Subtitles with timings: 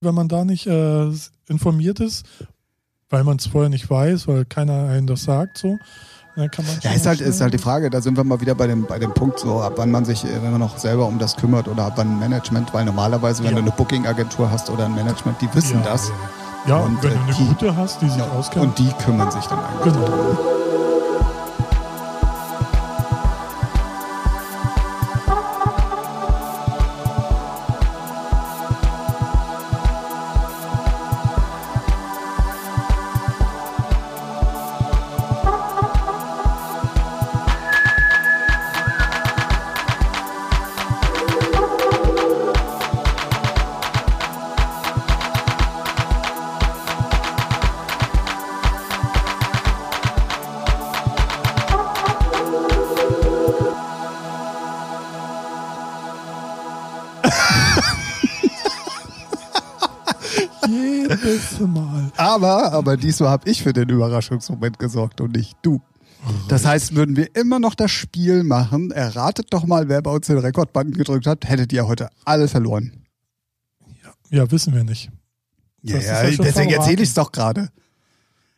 [0.00, 1.10] wenn man da nicht äh,
[1.48, 2.24] informiert ist,
[3.10, 5.78] weil man es vorher nicht weiß, weil keiner einen das sagt, so.
[6.36, 8.54] Dann kann man Ja, ist halt, ist halt die Frage, da sind wir mal wieder
[8.54, 11.18] bei dem, bei dem Punkt, so ab wann man sich wenn man noch selber um
[11.18, 13.56] das kümmert oder ab wann Management, weil normalerweise, wenn Ja.
[13.56, 16.12] du eine Booking-Agentur hast oder ein Management, die wissen ja, das.
[16.66, 18.66] Ja, Und, wenn äh, du eine die- gute hast, die sich Ja, auskennt.
[18.66, 19.92] Und die kümmern sich dann eigentlich.
[19.94, 20.06] genau.
[20.06, 20.67] Jedes
[62.88, 65.80] Aber, aber diesmal habe ich für den Überraschungsmoment gesorgt und nicht du.
[66.48, 70.26] Das heißt, würden wir immer noch das Spiel machen, erratet doch mal, wer bei uns
[70.26, 73.04] den Rekordbutton gedrückt hat, hättet ihr heute alle verloren.
[74.30, 75.10] Ja, wissen wir nicht.
[75.82, 77.68] Ja, Das ja, ja deswegen erzähle ich es doch gerade.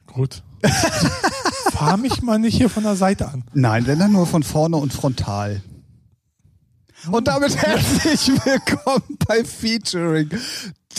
[0.06, 0.42] Gut.
[1.72, 3.44] Fahr mich mal nicht hier von der Seite an.
[3.52, 5.62] Nein, wenn dann nur von vorne und frontal.
[7.10, 10.30] Und damit herzlich willkommen bei Featuring,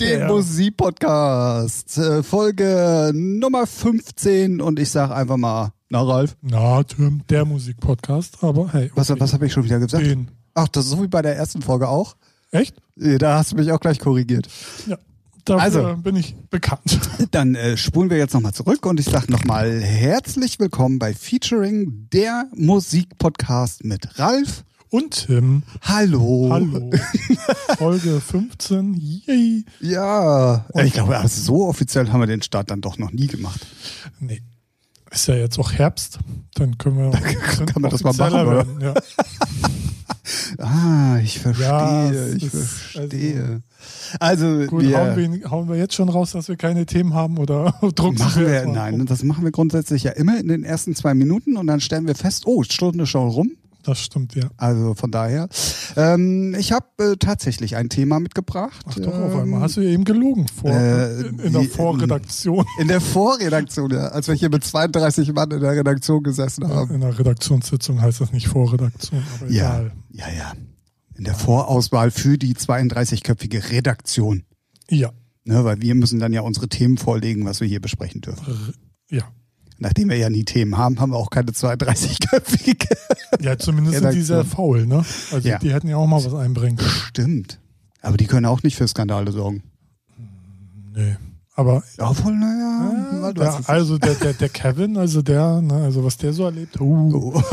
[0.01, 0.27] dem.
[0.27, 7.45] Musikpodcast, äh, Folge Nummer 15 und ich sag einfach mal, na Ralf, Na, Tim, der
[7.45, 8.91] Musikpodcast, aber hey.
[8.95, 9.19] was, okay.
[9.19, 10.05] was habe ich schon wieder gesagt?
[10.05, 10.29] Den.
[10.53, 12.15] Ach, das ist so wie bei der ersten Folge auch.
[12.51, 12.75] Echt?
[12.95, 14.47] Da hast du mich auch gleich korrigiert.
[14.87, 14.97] Ja.
[15.45, 16.01] Dafür Also.
[16.01, 16.99] bin ich bekannt.
[17.31, 22.07] Dann äh, spulen wir jetzt nochmal zurück und ich sag nochmal herzlich willkommen bei Featuring,
[22.13, 24.63] der Musikpodcast mit Ralf.
[24.91, 25.63] Und Tim.
[25.83, 26.49] Hallo.
[26.51, 26.91] Hallo.
[27.77, 28.93] Folge 15.
[29.25, 29.63] Yay.
[29.79, 33.65] Ja, ich glaube, also so offiziell haben wir den Start dann doch noch nie gemacht.
[34.19, 34.41] Nee.
[35.09, 36.19] Ist ja jetzt auch Herbst.
[36.55, 37.11] Dann können wir,
[37.65, 38.65] kann man das mal machen, oder?
[38.81, 38.93] Ja.
[40.59, 43.61] Ah, ich verstehe, Ja, ich ist- verstehe.
[44.19, 47.37] Also, Gut, wir, hauen, wir, hauen wir jetzt schon raus, dass wir keine Themen haben
[47.37, 51.13] oder drucken machen wir, nein, das machen wir grundsätzlich ja immer in den ersten zwei
[51.15, 53.51] Minuten und dann stellen wir fest, oh, Stunde schon rum.
[53.83, 54.49] Das stimmt, ja.
[54.57, 55.47] Also von daher.
[55.95, 58.85] Ähm, ich habe äh, tatsächlich ein Thema mitgebracht.
[58.87, 61.61] Ach doch, auf Ähm, einmal hast du ja eben gelogen vor, äh, in, in der
[61.61, 62.65] die- Vorredaktion.
[62.79, 66.93] In der Vorredaktion, ja, als wir hier mit 32 Mann in der Redaktion gesessen haben.
[66.93, 69.91] In der Redaktionssitzung heißt das nicht Vorredaktion, aber Ja, egal.
[70.11, 70.53] ja, ja.
[71.17, 74.43] In der Vorauswahl für die 32-köpfige Redaktion.
[74.89, 75.11] Ja.
[75.43, 78.73] Ne, weil wir müssen dann ja unsere Themen vorlegen, was wir hier besprechen dürfen.
[79.09, 79.23] Ja.
[79.81, 82.87] Nachdem wir ja nie Themen haben, haben wir auch keine 32-köpfige.
[83.41, 85.03] Ja, zumindest sind die sehr faul, ne?
[85.31, 85.57] Also Ja.
[85.57, 86.91] die hätten ja auch mal was einbringen können.
[86.91, 87.59] Stimmt.
[87.99, 89.63] Aber die können auch nicht für Skandale sorgen.
[90.93, 91.17] Nee.
[91.55, 92.93] Aber naja.
[93.21, 96.33] man weiß der, es also der, der, der Kevin, also der, ne, also was der
[96.33, 96.79] so erlebt.
[96.79, 97.45] Uh, nicht.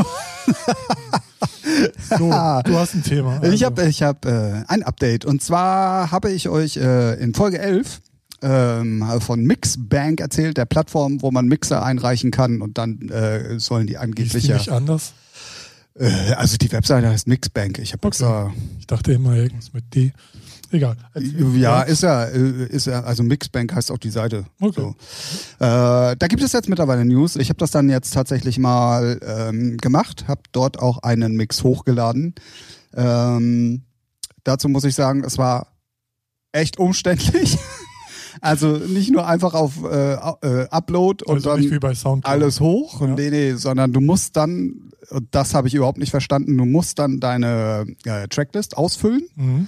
[2.11, 3.39] so, du hast ein Thema.
[3.43, 5.25] Ich Also, habe ich hab, äh, ein Update.
[5.25, 8.01] Und zwar habe ich euch äh, in Folge 11
[8.43, 13.87] ähm, von Mixbank erzählt, der Plattform, wo man Mixer einreichen kann und dann äh, sollen
[13.87, 14.57] die angeblich ja.
[14.57, 15.13] nicht anders?
[15.99, 17.79] Äh, also die Webseite heißt Mixbank.
[17.79, 18.53] Ich habe Okay.
[18.79, 20.13] Ich dachte immer irgendwas mit D.
[20.71, 20.97] Egal.
[21.15, 24.45] Ja, ist ja, äh, ist ja, also Mixbank heißt auch die Seite.
[24.61, 24.81] Okay.
[24.81, 25.65] So.
[25.65, 27.37] Äh, da gibt es jetzt mittlerweile News.
[27.37, 32.35] Ich habe das dann jetzt tatsächlich mal ähm, gemacht, habe dort auch einen Mix hochgeladen.
[32.95, 33.83] Ähm,
[34.45, 35.69] dazu muss ich sagen, es war
[36.53, 37.59] echt umständlich.
[38.41, 43.01] also nicht nur einfach auf äh, äh, Upload und Also dann alles hoch.
[43.01, 43.09] Ja.
[43.09, 46.99] Nee, nee, sondern du musst dann, und das habe ich überhaupt nicht verstanden, du musst
[46.99, 49.23] dann deine äh, Tracklist ausfüllen.
[49.37, 49.67] Mhm.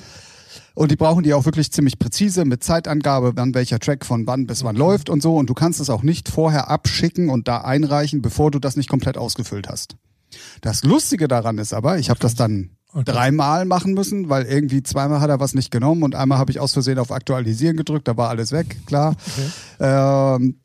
[0.74, 4.46] Und die brauchen die auch wirklich ziemlich präzise mit Zeitangabe, wann welcher Track von wann
[4.46, 5.36] bis wann läuft und so.
[5.36, 8.88] Und du kannst es auch nicht vorher abschicken und da einreichen, bevor du das nicht
[8.88, 9.96] komplett ausgefüllt hast.
[10.60, 13.04] Das Lustige daran ist aber, ich habe das dann Okay.
[13.12, 16.58] dreimal machen müssen, weil irgendwie zweimal hat er was nicht genommen und einmal habe ich
[16.58, 19.14] aus Versehen auf Aktualisieren gedrückt, da war alles weg, klar.
[19.78, 20.56] Ähm,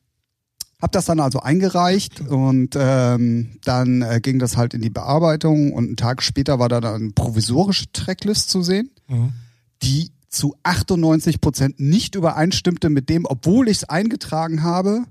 [0.82, 5.72] hab das dann also eingereicht und ähm, dann äh, ging das halt in die Bearbeitung
[5.72, 9.34] und einen Tag später war da dann eine provisorische Tracklist zu sehen Mhm.
[9.84, 15.04] die zu 98 Prozent nicht übereinstimmte mit dem, obwohl ich es eingetragen habe,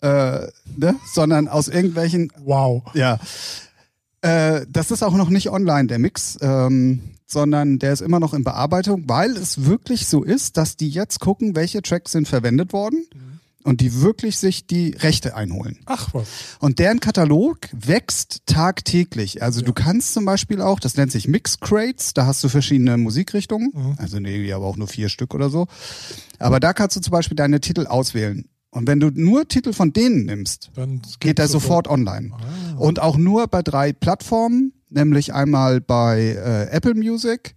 [0.00, 0.46] äh,
[0.76, 0.96] ne?
[1.14, 2.82] sondern aus irgendwelchen, Wow.
[2.94, 3.18] ja,
[4.22, 8.34] äh, das ist auch noch nicht online, der Mix, ähm, sondern der ist immer noch
[8.34, 12.72] in Bearbeitung, weil es wirklich so ist, dass die jetzt gucken, welche Tracks sind verwendet
[12.72, 13.06] worden
[13.64, 15.78] und die wirklich sich die Rechte einholen.
[15.86, 16.26] Ach was.
[16.58, 19.42] Und deren Katalog wächst tagtäglich.
[19.42, 22.98] Also du kannst zum Beispiel auch, das nennt sich Mix Crates, da hast du verschiedene
[22.98, 23.94] Musikrichtungen, Mhm.
[23.98, 25.68] also nee, aber auch nur vier Stück oder so.
[26.38, 28.46] Aber da kannst du zum Beispiel deine Titel auswählen.
[28.72, 32.32] Und wenn du nur Titel von denen nimmst, Dann geht er sofort online.
[32.32, 32.78] Ah.
[32.78, 37.54] Und auch nur bei drei Plattformen, nämlich einmal bei äh, Apple Music,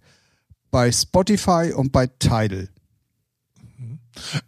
[0.70, 2.68] bei Spotify und bei Tidal.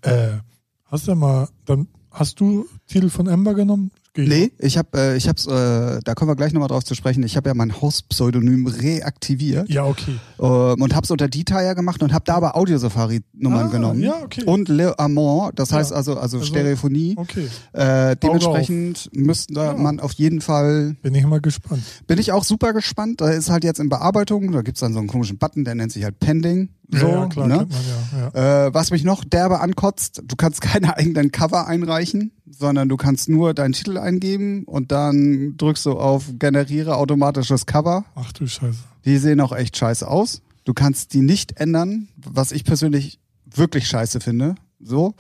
[0.02, 0.38] Äh,
[0.84, 3.90] hast du mal, dann hast du Titel von Ember genommen?
[4.20, 6.96] Ich Nee, ich habe, äh, ich hab's, äh, da kommen wir gleich nochmal drauf zu
[6.96, 7.22] sprechen.
[7.22, 10.16] Ich habe ja mein Hauspseudonym reaktiviert Ja, okay.
[10.40, 14.00] ähm, und hab's unter Detail gemacht und habe da aber Audio-Safari-Nummern Ah, genommen.
[14.02, 14.42] ja, okay.
[14.44, 15.76] Und Le Amant, das Ja.
[15.78, 17.14] heißt also, also, Also, Stereophonie.
[17.16, 17.48] Okay.
[17.72, 19.72] Äh, dementsprechend müsste da Ja.
[19.74, 21.82] man auf jeden Fall Bin ich mal gespannt.
[22.08, 23.20] Bin ich auch super gespannt.
[23.20, 25.92] Da ist halt jetzt in Bearbeitung, da gibt's dann so einen komischen Button, der nennt
[25.92, 26.70] sich halt Pending.
[26.90, 27.56] So, ja, klar, ne?
[27.56, 28.66] man ja.
[28.66, 33.28] äh, was mich noch derbe ankotzt, du kannst keine eigenen Cover einreichen, sondern du kannst
[33.28, 38.04] nur deinen Titel eingeben und dann drückst du auf Generiere automatisches Cover.
[38.14, 38.78] Ach du Scheiße.
[39.04, 40.42] Die sehen auch echt scheiße aus.
[40.64, 44.54] Du kannst die nicht ändern, was ich persönlich wirklich scheiße finde.
[44.80, 45.14] So.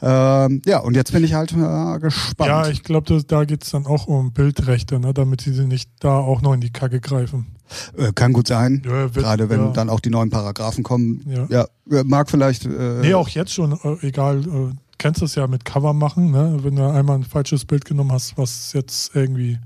[0.00, 2.48] Ähm, ja, und jetzt bin ich halt äh, gespannt.
[2.48, 6.40] Ja, ich glaube, da geht's dann auch um Bildrechte, ne, damit sie nicht da auch
[6.40, 7.55] noch in die Kacke greifen.
[7.96, 8.82] Äh, kann gut sein.
[8.84, 9.70] Ja, wird- Gerade wenn ja.
[9.72, 11.22] dann auch die neuen Paragraphen kommen.
[11.28, 11.46] Ja.
[11.90, 12.64] Ja, mag vielleicht.
[12.66, 16.58] Äh, Nee, auch jetzt schon, äh, egal, äh, kennst das ja mit Cover machen, ne?
[16.62, 19.58] wenn du einmal ein falsches Bild genommen hast, was jetzt irgendwie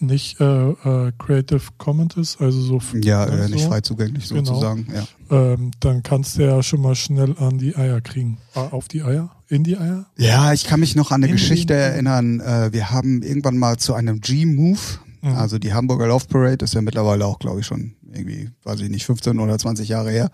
[0.00, 4.42] nicht äh, äh, Creative Commons ist, also so, Ja, äh, so, nicht frei zugänglich Genau.
[4.44, 4.88] sozusagen.
[4.92, 5.52] Ja.
[5.52, 8.38] ähm, dann kannst du ja schon mal schnell an die Eier kriegen.
[8.56, 9.30] Äh, auf die Eier?
[9.48, 10.06] In die Eier?
[10.18, 12.72] ja, ich kann mich noch an eine In- Geschichte in- erinnern.
[12.72, 14.80] Wir haben irgendwann mal zu einem G-Move,
[15.22, 15.36] Mhm.
[15.36, 18.90] also die Hamburger Love Parade, ist ja mittlerweile auch, glaube ich, schon irgendwie, weiß ich
[18.90, 20.30] nicht, 15 oder 20 Jahre her.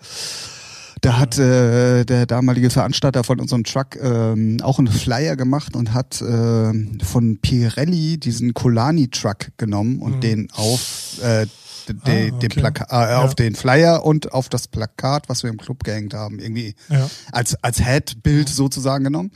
[1.01, 5.93] Da hat äh, der damalige Veranstalter von unserem Truck ähm, auch einen Flyer gemacht und
[5.93, 10.21] hat äh, von Pirelli diesen Colani-Truck genommen und Mhm.
[10.21, 11.45] den auf äh,
[11.87, 12.47] de, Ah, den okay.
[12.49, 13.21] Plaka äh, Ja.
[13.21, 17.09] auf den Flyer und auf das Plakat, was wir im Club gehängt haben, irgendwie Ja.
[17.31, 19.31] als, als Head-Bild sozusagen genommen.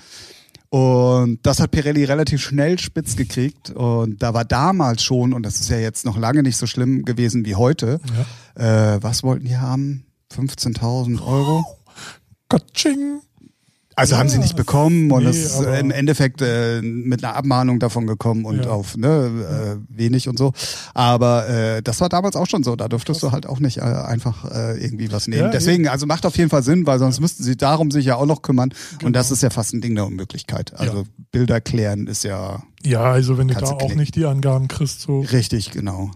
[0.74, 3.70] Und das hat Pirelli relativ schnell spitz gekriegt.
[3.70, 7.06] Und da war damals schon, und das ist ja jetzt noch lange nicht so schlimm
[7.06, 8.00] gewesen wie heute,
[8.58, 8.96] ja.
[8.96, 10.08] äh, was wollten die haben?
[10.36, 11.64] 15.000 Euro?
[12.50, 13.20] Katsching!
[13.96, 17.36] Also Ja, haben sie nicht bekommen und nee, es ist im Endeffekt äh, mit einer
[17.36, 18.72] Abmahnung davon gekommen und Ja.
[18.72, 20.52] auf ne, äh, wenig und so.
[20.94, 22.76] Aber äh, das war damals auch schon so.
[22.76, 25.44] Da durftest du halt auch nicht äh, einfach äh, irgendwie was nehmen.
[25.44, 28.16] Ja, Deswegen, also macht auf jeden Fall Sinn, weil sonst müssten sie darum sich ja
[28.16, 28.70] auch noch kümmern.
[28.98, 29.08] Genau.
[29.08, 30.74] Und das ist ja fast ein Ding der Unmöglichkeit.
[30.80, 33.98] Also Bilder klären ist ja Ja, also wenn du da auch klicken.
[33.98, 35.22] nicht die Angaben kriegst, so.
[35.22, 36.12] richtig, genau.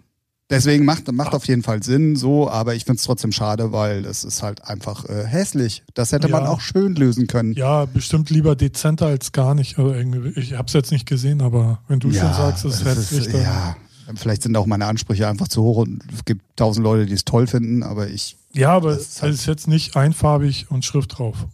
[0.49, 4.23] Deswegen macht, macht auf jeden Fall Sinn so, aber ich find's trotzdem schade, weil es
[4.23, 5.83] ist halt einfach äh, hässlich.
[5.93, 6.49] Das hätte man Ja.
[6.49, 7.51] auch schön lösen können.
[7.51, 9.77] Ja, bestimmt lieber dezenter als gar nicht.
[9.77, 13.27] Also irgendwie, ich hab's jetzt nicht gesehen, aber wenn du schon sagst, es ist hässlich,
[13.27, 13.41] dann.
[13.41, 13.75] ja,
[14.15, 17.25] vielleicht sind auch meine Ansprüche einfach zu hoch und es gibt tausend Leute, die es
[17.25, 21.17] toll finden, aber ich Ja, aber es ist halt- ist jetzt nicht einfarbig und Schrift
[21.19, 21.45] drauf.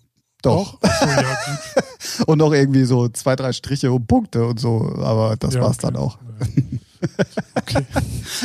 [0.43, 0.77] doch.
[0.83, 1.83] Ja, gut.
[2.27, 5.77] Und auch irgendwie so zwei, drei Striche und Punkte und so, aber das Ja, war's
[5.77, 5.87] okay.
[5.87, 6.19] dann auch.
[7.55, 7.85] Okay.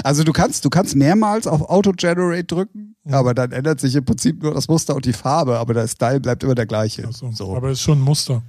[0.04, 3.14] Also du kannst, du kannst mehrmals auf Auto-Generate drücken, Mhm.
[3.14, 6.20] aber dann ändert sich im Prinzip nur das Muster und die Farbe, aber der Style
[6.20, 7.06] bleibt immer der gleiche.
[7.06, 7.56] Also, So.
[7.56, 8.42] Aber es ist schon ein Muster.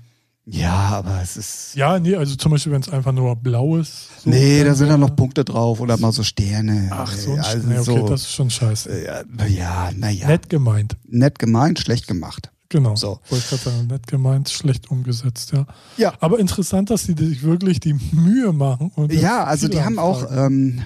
[0.45, 1.75] ja, aber es ist.
[1.75, 4.09] Ja, nee, also zum Beispiel, wenn es einfach nur blau ist.
[4.23, 6.89] so, nee, da sind dann noch Punkte drauf oder mal so Sterne.
[6.91, 9.03] Ach, so ein also nee, okay, so, das ist schon scheiße.
[9.05, 10.27] ja, ja, naja.
[10.27, 10.97] Nett gemeint.
[11.07, 12.51] Nett gemeint, schlecht gemacht.
[12.69, 12.95] Genau.
[12.95, 13.19] So.
[13.29, 15.65] Wollte ich gerade nett gemeint, schlecht umgesetzt, ja.
[15.97, 16.13] Ja.
[16.19, 18.91] Aber interessant, dass die sich wirklich die Mühe machen.
[18.95, 20.81] Und Ja, also die haben auch ähm,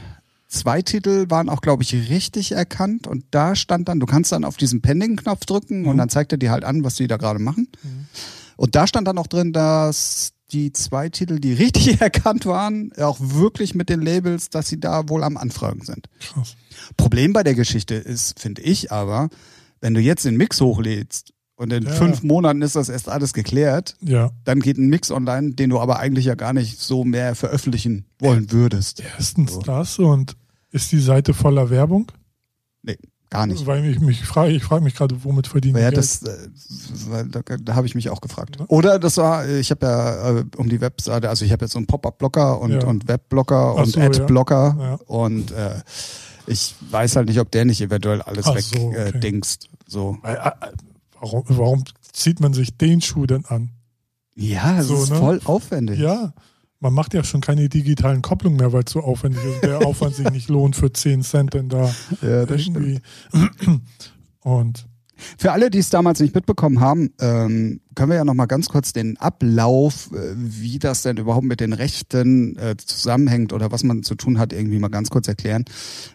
[0.47, 4.45] zwei Titel waren auch, glaube ich, richtig erkannt und da stand dann, du kannst dann
[4.45, 5.87] auf diesen Pending-Knopf drücken Mhm.
[5.89, 7.67] und dann zeigt er dir halt an, was die da gerade machen.
[8.55, 13.17] Und da stand dann auch drin, dass die zwei Titel, die richtig erkannt waren, auch
[13.19, 16.07] wirklich mit den Labels, dass sie da wohl am Anfragen sind.
[16.21, 16.55] Krass.
[16.95, 19.29] Problem bei der Geschichte ist, finde ich aber,
[19.81, 21.32] wenn du jetzt den Mix hochlädst
[21.63, 21.91] und in Ja.
[21.91, 24.29] fünf Monaten ist das erst alles geklärt, Ja.
[24.43, 28.05] dann geht ein Mix online, den du aber eigentlich ja gar nicht so mehr veröffentlichen
[28.19, 29.01] wollen würdest.
[29.17, 29.61] Erstens So.
[29.61, 30.35] das und
[30.71, 32.11] ist die Seite voller Werbung?
[32.83, 32.97] Nee,
[33.29, 33.65] gar nicht.
[33.65, 37.75] Weil ich mich frage, ich frage mich gerade, womit verdienen Ja, das, äh, da, da
[37.75, 38.57] habe ich mich auch gefragt.
[38.67, 41.79] Oder das war, ich habe ja äh, um die Webseite, also ich habe jetzt so
[41.79, 42.83] einen Pop-up-Blocker und, Ja.
[42.85, 43.99] und Webblocker und so.
[44.01, 45.75] Ad-Blocker und äh,
[46.45, 49.29] ich weiß halt nicht, ob der nicht eventuell alles Ach weg so, okay.
[49.29, 49.41] äh.
[49.87, 50.17] So.
[50.21, 50.51] Weil, äh,
[51.23, 53.71] warum, warum zieht man sich den Schuh denn an?
[54.35, 55.15] Ja, es So, ist ne?
[55.17, 55.99] voll aufwendig.
[55.99, 56.33] Ja,
[56.79, 59.55] man macht ja schon keine digitalen Kopplungen mehr, weil es so aufwendig ist.
[59.55, 62.77] und Der Aufwand sich nicht lohnt für 10 Cent denn da Ja, das stimmt.
[62.77, 62.99] irgendwie.
[64.41, 64.87] Und
[65.37, 68.67] Für alle, die es damals nicht mitbekommen haben, ähm, können wir ja noch mal ganz
[68.69, 73.83] kurz den Ablauf, äh, wie das denn überhaupt mit den Rechten äh, zusammenhängt oder was
[73.83, 75.65] man zu tun hat, irgendwie mal ganz kurz erklären.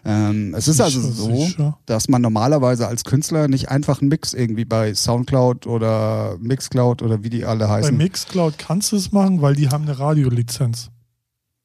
[0.03, 4.65] Ähm, es ist also so, dass man normalerweise als Künstler nicht einfach einen Mix irgendwie
[4.65, 7.95] bei Soundcloud oder Mixcloud oder wie die alle Bei heißen.
[7.95, 10.89] Mixcloud kannst du es machen, weil die haben eine Radiolizenz.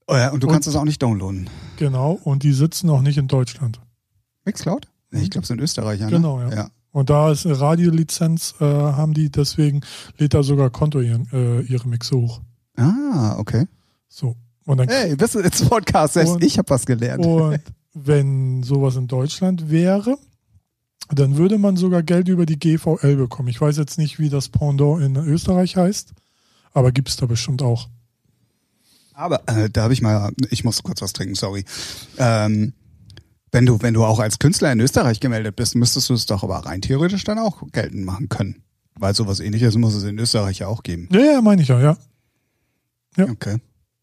[0.06, 1.48] Oh ja, und du Und- kannst es auch nicht downloaden.
[1.78, 2.12] Genau.
[2.22, 3.80] Und die sitzen auch nicht in Deutschland.
[4.44, 4.86] Mixcloud?
[5.10, 6.08] Ich glaube, es sind Österreicher.
[6.08, 6.50] Genau, ne?
[6.50, 6.56] ja.
[6.56, 6.68] ja.
[6.94, 9.80] Und da ist eine Radiolizenz, äh, haben die, deswegen
[10.16, 12.40] lädt da sogar Konto ihren, äh, ihre Mixe hoch.
[12.76, 13.66] Ah, okay.
[14.08, 14.36] So.
[14.64, 16.14] Und dann Hey, bist du jetzt Podcast?
[16.14, 17.26] Selbst Und- ich habe was gelernt.
[17.26, 17.58] Und
[17.94, 20.16] wenn sowas in Deutschland wäre,
[21.10, 23.48] dann würde man sogar Geld über die GVL bekommen.
[23.48, 26.12] Ich weiß jetzt nicht, wie das Pendant in Österreich heißt,
[26.74, 27.88] aber gibt es da bestimmt auch.
[29.14, 31.64] Aber äh, da habe ich mal, ich muss kurz was trinken, sorry.
[32.18, 32.72] Ähm,
[33.54, 36.42] wenn du, wenn du auch als Künstler in Österreich gemeldet bist, müsstest du es doch
[36.42, 38.62] aber rein theoretisch dann auch geltend machen können.
[38.96, 41.08] Weil sowas ähnliches muss es in Österreich ja auch geben.
[41.12, 41.96] Ja, ja, meine ich ja, ja.
[43.16, 43.28] Ja.
[43.28, 43.58] Okay.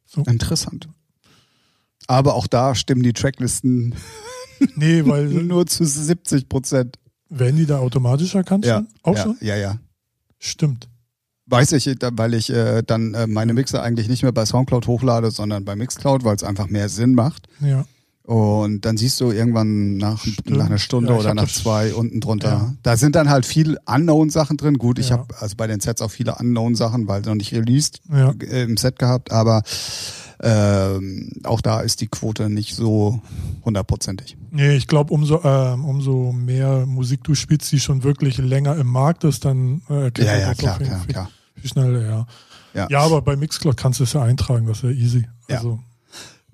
[0.05, 0.23] So.
[0.23, 0.87] Interessant.
[2.07, 3.93] Aber auch da stimmen die Tracklisten
[4.75, 6.97] Nee, weil nur zu 70 Prozent.
[7.29, 8.87] werden die da automatisch erkannt Ja, schon?
[9.03, 9.37] Auch ja, schon?
[9.41, 9.79] ja, ja.
[10.39, 10.87] Stimmt.
[11.47, 15.29] Weiß ich, weil ich äh, dann äh, meine Mixe eigentlich nicht mehr bei Soundcloud hochlade,
[15.31, 17.47] sondern bei Mixcloud, weil es einfach mehr Sinn macht.
[17.59, 17.85] Ja.
[18.23, 22.49] Und dann siehst du irgendwann nach, nach einer Stunde Ja, oder nach zwei unten drunter.
[22.49, 22.73] Ja.
[22.83, 24.77] Da sind dann halt viel Unknown-Sachen drin.
[24.77, 25.17] Gut, ich Ja.
[25.17, 28.31] habe also bei den Sets auch viele Unknown-Sachen, weil noch nicht released Ja.
[28.31, 29.63] äh, im Set gehabt, aber
[30.43, 33.19] ähm, auch da ist die Quote nicht so
[33.63, 34.37] hundertprozentig.
[34.49, 38.87] Nee, ich glaube, umso, ähm, umso mehr Musik du spielst, die schon wirklich länger im
[38.87, 41.29] Markt ist, dann äh, Ja, ja, klar, klar, Fall klar.
[41.55, 42.25] viel schneller, ja.
[42.73, 42.87] Ja.
[42.89, 45.27] Ja, aber bei Mixcloud kannst du es ja eintragen, das ist ja easy.
[45.49, 45.57] Ja.
[45.57, 45.79] Also,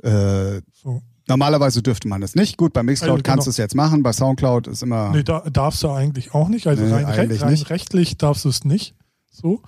[0.03, 1.01] Äh, so.
[1.27, 2.57] Normalerweise dürfte man das nicht.
[2.57, 3.33] Gut, bei Mixcloud Also, genau.
[3.33, 5.11] kannst du es jetzt machen, bei Soundcloud ist immer.
[5.11, 6.67] Nee, da darfst du eigentlich auch nicht.
[6.67, 7.69] Also Nee, rein, eigentlich rein nicht.
[7.69, 8.95] rechtlich darfst du es nicht.
[9.31, 9.61] So.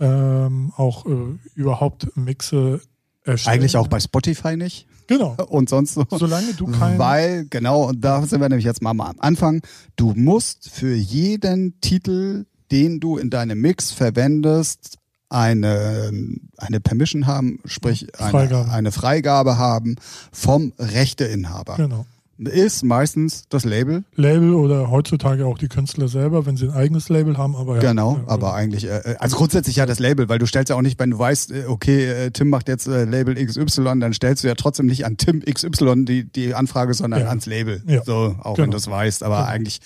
[0.00, 1.10] Ähm, auch äh,
[1.54, 2.80] überhaupt Mixe
[3.24, 3.54] erstellen.
[3.54, 5.34] Eigentlich auch bei Spotify nicht Genau.
[5.48, 6.04] und sonst so.
[6.10, 6.98] Solange du kein.
[6.98, 9.62] Weil, genau, und da sind wir nämlich jetzt mal am Anfang.
[9.96, 14.98] Du musst für jeden Titel, den du in deinem Mix verwendest,
[15.30, 16.10] eine,
[16.56, 18.70] eine Permission haben, sprich eine Freigabe.
[18.70, 19.96] eine Freigabe haben
[20.32, 21.76] vom Rechteinhaber.
[21.76, 22.06] Genau.
[22.40, 27.08] Ist meistens das Label, Label oder heutzutage auch die Künstler selber, wenn sie ein eigenes
[27.08, 27.80] Label haben, aber ja.
[27.80, 30.82] genau, ja, aber eigentlich, äh, also grundsätzlich ja das Label, weil du stellst ja auch
[30.82, 34.44] nicht, wenn du weißt, äh, okay, äh, Tim macht jetzt äh, Label XY, dann stellst
[34.44, 37.28] du ja trotzdem nicht an Tim XY die, die Anfrage, sondern Ja.
[37.28, 37.82] ans Label.
[37.88, 38.04] Ja.
[38.04, 38.70] So, auch wenn Genau.
[38.70, 39.48] du es weißt, aber Genau.
[39.48, 39.80] eigentlich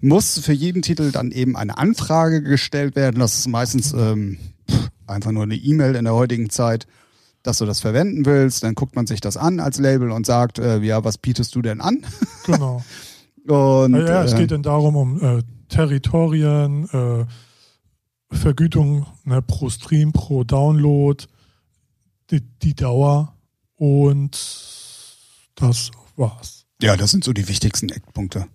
[0.00, 3.20] muss für jeden Titel dann eben eine Anfrage gestellt werden.
[3.20, 4.38] Das ist meistens ähm,
[5.08, 6.86] einfach nur eine E-Mail in der heutigen Zeit,
[7.42, 8.62] dass du das verwenden willst.
[8.62, 11.62] Dann guckt man sich das an als Label und sagt, äh, ja, was bietest du
[11.62, 12.04] denn an?
[12.46, 12.82] Genau.
[13.46, 17.26] Und ja, ja, es äh, geht dann darum, um äh, Territorien, äh,
[18.34, 21.24] Vergütung ne, pro Stream, pro Download,
[22.30, 23.34] die, die Dauer
[23.76, 24.32] und
[25.54, 26.66] das war's.
[26.80, 28.46] ja, das sind so die wichtigsten Eckpunkte.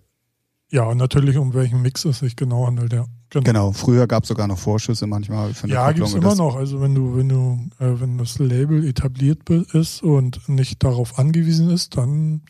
[0.74, 3.06] Ja, und natürlich, um welchen Mix es sich genau handelt, ja.
[3.30, 3.44] Genau.
[3.44, 6.56] Genau, früher gab es sogar noch Vorschüsse manchmal für eine Ja, gibt's und immer noch.
[6.56, 11.70] Also wenn du, wenn du, äh, wenn das Label etabliert ist und nicht darauf angewiesen
[11.70, 12.42] ist, dann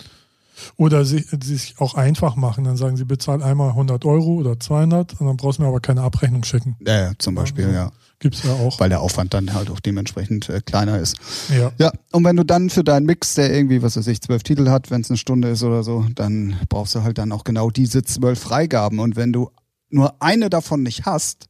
[0.76, 5.20] oder sich, sich auch einfach machen, dann sagen sie, bezahl einmal 100 Euro oder 200
[5.20, 6.76] und dann brauchst du mir aber keine Abrechnung schicken.
[6.86, 7.92] Ja, ja, zum Beispiel, Also, ja.
[8.24, 8.80] Gibt's ja auch.
[8.80, 11.16] Weil der Aufwand dann halt auch dementsprechend äh, kleiner ist.
[11.54, 11.72] Ja.
[11.76, 14.70] Ja, und wenn du dann für deinen Mix, der irgendwie, was weiß ich, zwölf Titel
[14.70, 17.68] hat, wenn es eine Stunde ist oder so, dann brauchst du halt dann auch genau
[17.68, 18.98] diese zwölf Freigaben.
[18.98, 19.50] Und wenn du
[19.90, 21.48] nur eine davon nicht hast,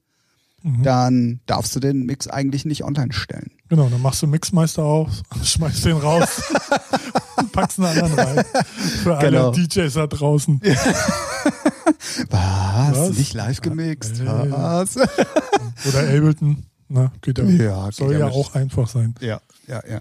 [0.66, 0.83] Mhm.
[0.83, 3.50] dann darfst du den Mix eigentlich nicht online stellen.
[3.69, 5.11] Genau, dann machst du Mixmeister auf,
[5.45, 6.43] schmeißt den raus
[7.55, 8.45] packst einen anderen rein.
[9.03, 9.51] Für alle Genau.
[9.53, 10.61] DJs da draußen.
[12.31, 12.97] Was?
[12.99, 13.19] Was?
[13.19, 14.21] Nicht live gemixt?
[14.21, 14.27] Äh.
[14.51, 14.97] Was?
[15.87, 16.65] Oder Ableton.
[16.89, 17.45] Na, geht ja.
[17.45, 18.35] Ja, geht Soll ja ja mit.
[18.35, 19.15] auch einfach sein.
[19.21, 20.01] Ja, ja, ja.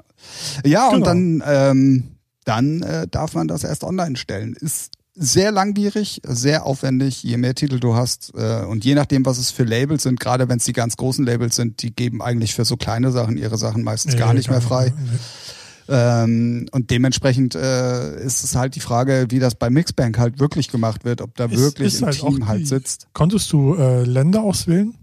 [0.66, 1.06] Ja, und Genau.
[1.06, 2.04] dann, ähm,
[2.46, 4.54] dann äh, darf man das erst online stellen.
[4.60, 9.38] Ist sehr langwierig, sehr aufwendig, je mehr Titel du hast äh, und je nachdem, was
[9.38, 12.54] es für Labels sind, gerade wenn es die ganz großen Labels sind, die geben eigentlich
[12.56, 14.92] für so kleine Sachen ihre Sachen meistens gar Nee, nicht mehr frei.
[14.98, 15.18] Nee.
[15.90, 20.70] Ähm, und dementsprechend äh, ist es halt die Frage, wie das bei Mixbank halt wirklich
[20.70, 23.08] gemacht wird, ob da Es wirklich ist ein halt Team halt die- sitzt.
[23.14, 24.96] Konntest du äh, Länder auswählen?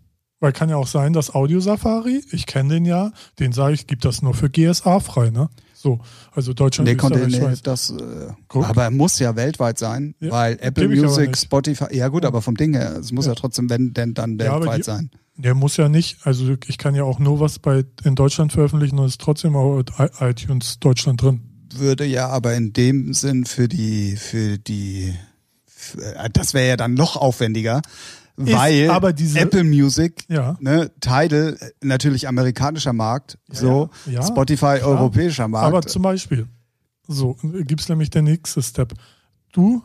[0.43, 3.87] Weil kann ja auch sein, dass Audio Safari, ich kenne den ja, den sage ich,
[3.87, 5.51] gibt das nur für GSA frei, ne?
[5.75, 5.99] So,
[6.33, 7.63] also Deutschland, Nee, konnte, Österreich, nee, Schweiz.
[7.63, 11.37] das, äh, aber er muss ja weltweit sein, Ja, weil Apple Music.
[11.37, 12.29] Spotify, ja gut, Ja.
[12.29, 13.37] aber vom Ding her, es muss ja, Ja.
[13.39, 15.11] trotzdem, wenn denn dann Ja, weltweit die- sein.
[15.43, 18.99] Der muss ja nicht, also ich kann ja auch nur was bei in Deutschland veröffentlichen
[18.99, 19.83] und ist trotzdem auch
[20.21, 21.41] iTunes Deutschland drin.
[21.75, 25.15] Würde ja aber in dem Sinn für die, für die,
[25.67, 27.81] für, äh, das wäre ja dann noch aufwendiger,
[28.37, 30.57] weil aber diese- Apple Music, Ja.
[30.61, 35.67] ne, Tidal äh, natürlich amerikanischer Markt, so ja, ja, Spotify europäischer Markt.
[35.67, 36.49] Aber zum Beispiel,
[37.09, 38.93] so gibt es nämlich der nächste Step.
[39.53, 39.83] Du,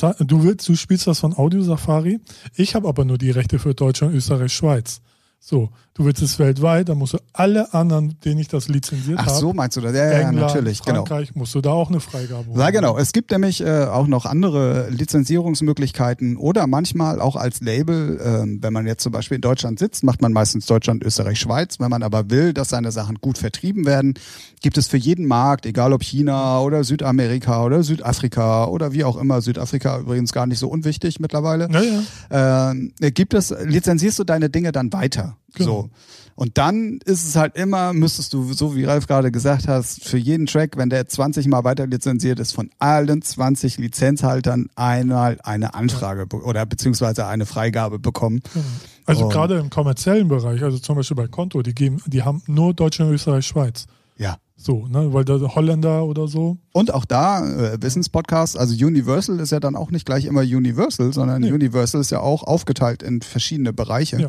[0.00, 2.20] du willst, du spielst das von Audio Safari.
[2.54, 5.00] Ich habe aber nur die Rechte für Deutschland, Österreich, Schweiz.
[5.38, 9.26] So, du willst es weltweit, dann musst du alle anderen, denen ich das lizenziert Ach
[9.26, 9.94] habe, so, meinst du das?
[9.94, 11.04] Ja, ja, England, natürlich, genau.
[11.06, 12.72] Frankreich, musst du da auch eine Freigabe Ja, holen.
[12.72, 12.98] genau.
[12.98, 18.72] Es gibt nämlich äh, auch noch andere Lizenzierungsmöglichkeiten oder manchmal auch als Label, ähm, wenn
[18.72, 21.78] man jetzt zum Beispiel in Deutschland sitzt, macht man meistens Deutschland, Österreich, Schweiz.
[21.80, 24.14] Wenn man aber will, dass seine Sachen gut vertrieben werden,
[24.62, 29.16] gibt es für jeden Markt, egal ob China oder Südamerika oder Südafrika oder wie auch
[29.16, 31.82] immer, Südafrika übrigens gar nicht so unwichtig mittlerweile, Ja,
[32.30, 32.72] ja.
[33.00, 35.36] äh, gibt es, lizenzierst du deine Dinge dann weiter.
[35.54, 35.82] Genau.
[35.82, 35.90] So.
[36.36, 40.18] Und dann ist es halt immer, müsstest du, so wie Ralf gerade gesagt hast, für
[40.18, 45.74] jeden Track, wenn der 20 Mal weiter lizenziert ist, von allen 20 Lizenzhaltern einmal eine
[45.74, 48.40] Anfrage be- oder beziehungsweise eine Freigabe bekommen.
[49.06, 52.42] Also Und- gerade im kommerziellen Bereich, also zum Beispiel bei Konto, die geben, die haben
[52.48, 53.86] nur Deutschland, Österreich, Schweiz.
[54.16, 54.38] Ja.
[54.56, 56.56] So, ne, weil da Holländer oder so.
[56.72, 57.44] Und auch da,
[57.74, 61.52] äh, Wissenspodcast, also Universal ist ja dann auch nicht gleich immer Universal, sondern Nee.
[61.52, 64.20] Universal ist ja auch aufgeteilt in verschiedene Bereiche.
[64.20, 64.28] Ja.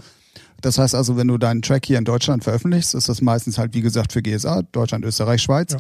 [0.61, 3.73] Das heißt also, wenn du deinen Track hier in Deutschland veröffentlichst, ist das meistens halt,
[3.73, 5.75] wie gesagt, für GSA, Deutschland, Österreich, Schweiz.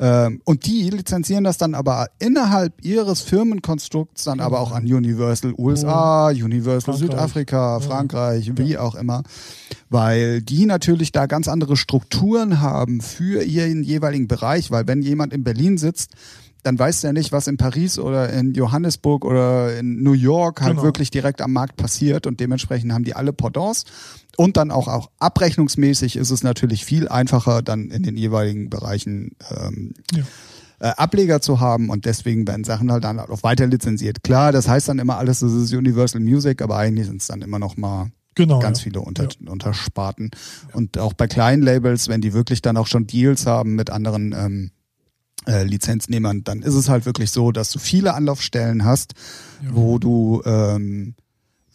[0.00, 5.54] Ähm, und die lizenzieren das dann aber innerhalb ihres Firmenkonstrukts dann aber auch an Universal
[5.56, 6.98] USA, Universal Frankreich.
[6.98, 7.80] Südafrika, Ja.
[7.80, 9.22] Frankreich, wie auch immer.
[9.90, 15.32] Weil die natürlich da ganz andere Strukturen haben für ihren jeweiligen Bereich, weil wenn jemand
[15.32, 16.10] in Berlin sitzt,
[16.64, 20.72] dann weiß der nicht, was in Paris oder in Johannesburg oder in New York halt
[20.72, 20.82] Genau.
[20.82, 23.84] wirklich direkt am Markt passiert und dementsprechend haben die alle Pendants.
[24.36, 29.36] Und dann auch, auch abrechnungsmäßig ist es natürlich viel einfacher, dann in den jeweiligen Bereichen
[29.54, 30.24] ähm, Ja.
[30.80, 34.22] äh, Ableger zu haben und deswegen werden Sachen halt dann auch weiter lizenziert.
[34.24, 37.42] Klar, das heißt dann immer alles, das ist Universal Music, aber eigentlich sind es dann
[37.42, 38.58] immer noch mal Genau.
[38.58, 38.84] ganz ja.
[38.84, 40.30] viele unter, Untersparten.
[40.72, 44.34] Und auch bei kleinen Labels, wenn die wirklich dann auch schon Deals haben mit anderen
[44.36, 44.70] ähm,
[45.46, 49.14] äh, Lizenznehmern, dann ist es halt wirklich so, dass du viele Anlaufstellen hast,
[49.62, 49.70] Ja.
[49.72, 51.14] wo du ähm,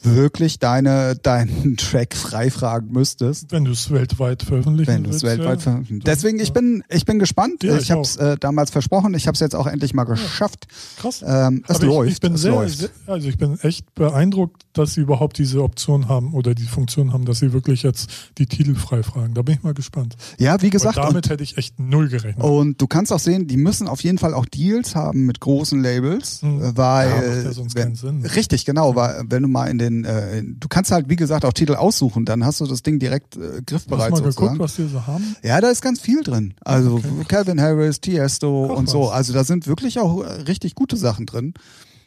[0.01, 3.51] wirklich deine, deinen Track freifragen müsstest.
[3.51, 5.81] Wenn du es weltweit veröffentlichen Wenn du es weltweit ja.
[5.89, 7.63] Deswegen, ich bin, ich bin gespannt.
[7.63, 9.13] Ja, ich ich habe es äh, damals versprochen.
[9.13, 10.67] Ich habe es jetzt auch endlich mal geschafft.
[10.97, 11.23] Krass.
[11.25, 12.07] Ähm, es Aber läuft.
[12.09, 12.77] Ich, ich bin es sehr, läuft.
[12.77, 17.11] sehr, also ich bin echt beeindruckt, dass sie überhaupt diese Option haben oder die Funktion
[17.13, 19.33] haben, dass sie wirklich jetzt die Titel frei fragen.
[19.33, 20.15] Da bin ich mal gespannt.
[20.37, 22.43] ja, wie Weil gesagt, und, damit hätte ich echt null gerechnet.
[22.45, 25.81] und du kannst auch sehen, die müssen auf jeden Fall auch Deals haben mit großen
[25.81, 26.61] Labels, Hm.
[26.61, 28.25] äh, weil Ja, macht ja sonst wenn, keinen Sinn.
[28.25, 31.45] richtig genau, weil wenn du mal in den, äh, in, du kannst halt wie gesagt
[31.45, 34.45] auch Titel aussuchen, dann hast du das Ding direkt äh, Hast du griffbereit mal sozusagen.
[34.53, 35.35] geguckt, was die so haben?
[35.43, 36.53] Ja, da ist ganz viel drin.
[36.61, 37.07] Also Okay.
[37.27, 39.03] Calvin Harris, Tiesto Ach, und so.
[39.07, 39.11] was.
[39.11, 41.53] Also da sind wirklich auch äh, richtig gute Sachen drin.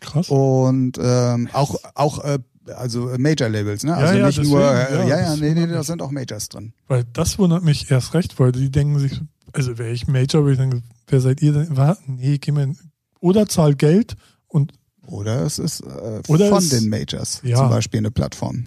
[0.01, 0.29] Krass.
[0.29, 2.39] Und ähm, auch auch äh,
[2.77, 3.95] also Major Labels, ne?
[3.97, 6.11] Also ja, nicht deswegen, nur ja, äh, ja, ja, das nee, nee, da sind auch
[6.11, 6.73] Majors drin.
[6.89, 9.21] Weil das wundert mich erst recht, weil die denken sich,
[9.53, 11.69] also wäre ich Major, würde ich denken, wer seid ihr denn?
[11.77, 11.99] Was?
[12.07, 12.77] Nee, geh in,
[13.21, 14.15] oder zahl Geld
[14.49, 14.73] und
[15.07, 17.57] Oder es ist äh, Oder von es- den Majors Ja.
[17.57, 18.65] zum Beispiel eine Plattform,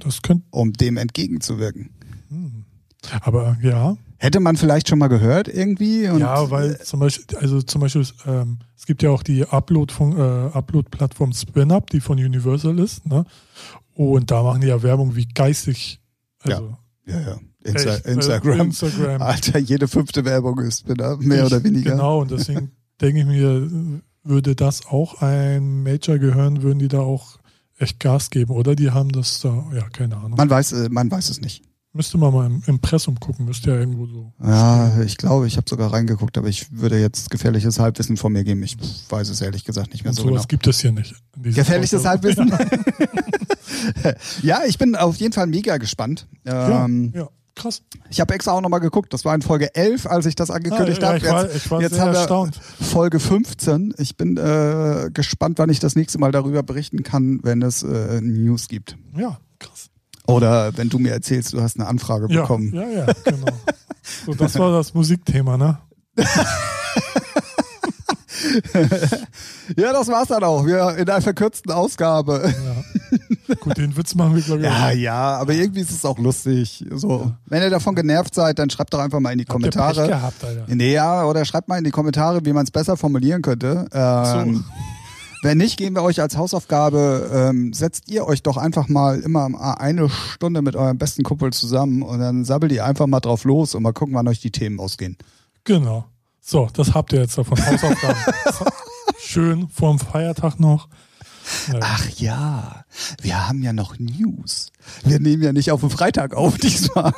[0.52, 1.90] um dem entgegenzuwirken.
[3.22, 6.04] aber ja, Hätte man vielleicht schon mal gehört irgendwie?
[6.04, 10.14] Ja, weil zum Beispiel, also zum Beispiel, ähm, es gibt ja auch die Upload von,
[10.18, 13.26] äh, Upload-Plattform SpinUp, die von Universal ist, ne?
[13.94, 16.00] Und da machen die ja Werbung wie geistig.
[16.40, 17.38] Also, ja, ja.
[17.66, 18.62] Insta echt, äh, Instagram.
[18.68, 19.22] Instagram.
[19.22, 21.18] Alter, jede fünfte Werbung ist ne?
[21.20, 21.92] mehr Ich- oder weniger.
[21.92, 22.72] Genau, und deswegen
[23.02, 27.38] denke ich mir, würde das auch ein Major gehören, würden die da auch
[27.78, 28.76] echt Gas geben, oder?
[28.76, 30.36] Die haben das da, ja, keine Ahnung.
[30.36, 31.64] Man weiß, äh, man weiß es nicht.
[31.94, 34.34] Müsste man mal im Impressum gucken, müsste ja irgendwo so.
[34.44, 38.44] Ja, ich glaube, ich habe sogar reingeguckt, aber ich würde jetzt gefährliches Halbwissen von mir
[38.44, 38.62] geben.
[38.64, 38.76] Ich
[39.08, 40.48] weiß es ehrlich gesagt nicht mehr Und so sowas genau.
[40.48, 41.16] gibt es hier nicht.
[41.42, 42.06] Gefährliches Podcast.
[42.06, 42.52] Halbwissen?
[44.42, 46.28] ja, ich bin auf jeden Fall mega gespannt.
[46.46, 47.82] Ja, Ähm, ja, krass.
[48.10, 49.14] Ich habe extra auch nochmal geguckt.
[49.14, 51.18] Das war in Folge 11, als ich das angekündigt Ah, ja, habe.
[51.18, 52.60] ich war, Jetzt, ich war jetzt haben wir erstaunt.
[52.82, 53.94] Folge 15.
[53.98, 58.22] Ich bin äh, gespannt, wann ich das nächste Mal darüber berichten kann, wenn es äh,
[58.22, 58.98] News gibt.
[59.18, 59.90] Ja, krass.
[60.28, 62.74] Oder wenn du mir erzählst, du hast eine Anfrage Ja, bekommen.
[62.74, 63.48] ja, ja, genau.
[64.26, 65.78] So, das war das Musikthema, ne?
[69.76, 70.66] Ja, das war's dann auch.
[70.66, 72.54] Wir in einer verkürzten Ausgabe.
[72.54, 73.18] Ja.
[73.60, 74.66] Gut, den Witz machen wir, glaube ich.
[74.68, 74.92] Ja, auch.
[74.92, 76.84] ja, aber irgendwie ist es auch lustig.
[76.92, 79.70] So, wenn ihr davon genervt seid, dann schreibt doch einfach mal in die Habt ihr
[79.72, 80.08] Kommentare.
[80.08, 80.66] gehabt, Alter.
[80.68, 83.88] Nee, ja, oder schreibt mal in die Kommentare, wie man es besser formulieren könnte.
[83.94, 84.66] Ähm,
[85.44, 89.48] Wenn nicht, geben wir euch als Hausaufgabe, ähm, setzt ihr euch doch einfach mal immer
[89.80, 93.76] eine Stunde mit eurem besten Kumpel zusammen und dann sabbelt ihr einfach mal drauf los
[93.76, 95.18] und mal gucken, wann euch die Themen ausgehen.
[95.64, 96.06] Genau.
[96.42, 97.64] So, das habt ihr jetzt davon.
[97.64, 98.18] Hausaufgaben.
[99.20, 100.88] Schön vorm Feiertag noch.
[101.82, 102.86] Ach ja,
[103.22, 104.72] wir haben ja noch News.
[105.04, 107.14] Wir nehmen ja nicht auf den Freitag auf diesmal.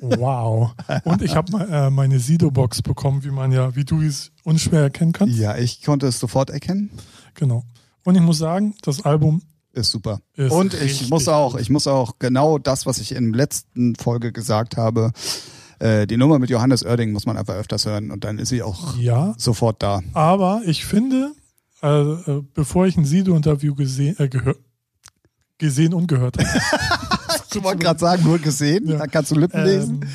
[0.00, 0.72] Wow.
[1.04, 5.12] Und ich habe äh, meine Sido-Box bekommen, wie man ja, wie du es unschwer erkennen
[5.12, 5.36] kannst.
[5.38, 6.90] Ja, ich konnte es sofort erkennen.
[7.34, 7.64] Genau.
[8.04, 10.20] Und ich muss sagen, das Album Ist super.
[10.34, 13.94] Ist Und ich muss auch, ich muss auch genau das, was ich in der letzten
[13.96, 15.12] Folge gesagt habe,
[15.78, 18.62] äh, die Nummer mit Johannes Oerding muss man einfach öfters hören und dann ist sie
[18.62, 20.00] auch ja, sofort da.
[20.12, 21.32] aber ich finde,
[21.82, 24.28] äh, äh, bevor ich ein Sido-Interview gesehen, äh,
[25.58, 26.48] gesehen und gehört habe,
[27.54, 28.98] Ich wollte gerade sagen, nur gesehen, Ja.
[28.98, 30.06] da kannst du Lippen lesen.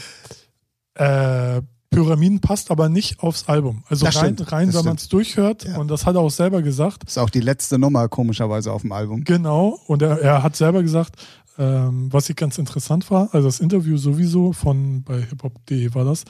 [0.96, 3.84] ähm, äh, Pyramiden passt aber nicht aufs Album.
[3.88, 5.78] Also Das rein, stimmt, rein wenn man es durchhört, Ja.
[5.78, 8.92] und das hat er auch selber gesagt, Ist auch die letzte Nummer komischerweise auf dem
[8.92, 9.24] Album.
[9.24, 11.16] Genau, und er, er hat selber gesagt,
[11.60, 16.24] ähm, was ich ganz interessant war, also das Interview sowieso von bei hiphop.de war das,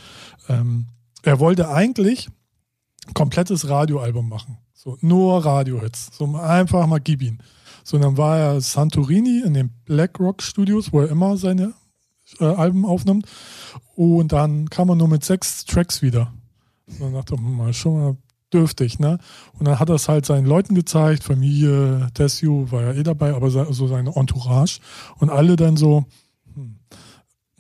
[0.50, 0.88] ähm,
[1.22, 2.28] er wollte eigentlich
[3.08, 4.58] ein komplettes Radioalbum machen.
[4.84, 6.10] So, nur Radiohits.
[6.12, 7.42] So einfach mal gib ihn.
[7.86, 11.74] So, dann war er Santorini in den Black Rock Studios, wo er immer seine
[12.40, 13.26] äh, Alben aufnimmt.
[13.96, 16.34] Und dann kam er nur mit sechs Tracks wieder.
[16.88, 18.18] So, dann dachte ich, mal schon mal
[18.52, 19.20] dürftig, ne?
[19.58, 23.34] Und dann hat er es halt seinen Leuten gezeigt, Familie, Tessio war ja eh dabei,
[23.34, 24.82] aber so seine Entourage.
[25.18, 26.04] Und alle dann so,
[26.54, 26.78] hm,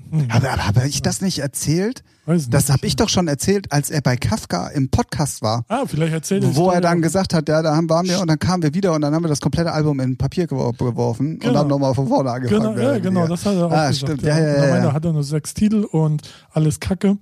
[0.09, 2.03] hm, aber habe ich das nicht erzählt?
[2.25, 5.65] Das habe ich doch schon erzählt, als er bei Kafka im Podcast war.
[5.67, 7.01] Ah, vielleicht erzählt die Wo er dann auch.
[7.01, 9.23] gesagt hat, ja, da haben- waren wir und dann kamen wir wieder und dann haben
[9.23, 11.51] wir das komplette Album in Papier gewor- geworfen Genau.
[11.51, 12.75] und haben nochmal von vorne angefangen.
[12.75, 13.95] Genau, ja, genau, das hat er auch Ah, gesagt.
[13.97, 14.93] stimmt, ja, ja, ja, Ende ja.
[14.93, 16.21] hat er nur sechs Titel und
[16.53, 17.17] alles Kacke.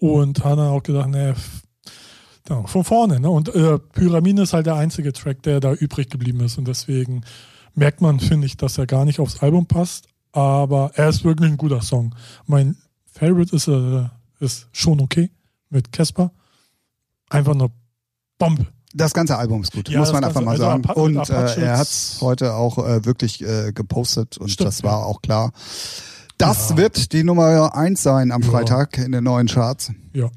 [0.00, 1.34] Und hat dann auch gesagt, ne,
[2.48, 3.20] ja, von vorne.
[3.20, 3.28] Ne?
[3.30, 6.58] Und äh, Pyramide ist halt der einzige Track, der da übrig geblieben ist.
[6.58, 7.22] Und deswegen
[7.74, 10.06] merkt man, finde ich, dass er gar nicht aufs Album passt.
[10.32, 12.14] Aber er ist wirklich ein guter Song.
[12.46, 12.76] Mein
[13.18, 14.08] Favorite ist, äh,
[14.40, 15.30] ist schon okay
[15.70, 16.30] mit Casper.
[17.30, 17.68] Einfach eine
[18.38, 18.66] Bombe.
[18.94, 20.82] Das ganze Album ist gut, Ja, muss man einfach mal also sagen.
[20.86, 24.82] Mit und äh, er hat ist- heute auch äh, wirklich äh, gepostet und Stimmt, das
[24.82, 25.04] war ja.
[25.06, 25.52] auch klar.
[26.38, 26.76] Das Ja.
[26.78, 28.42] wird die Nummer eins sein am.
[28.42, 29.92] Freitag in den neuen Charts.
[30.14, 30.30] Ja.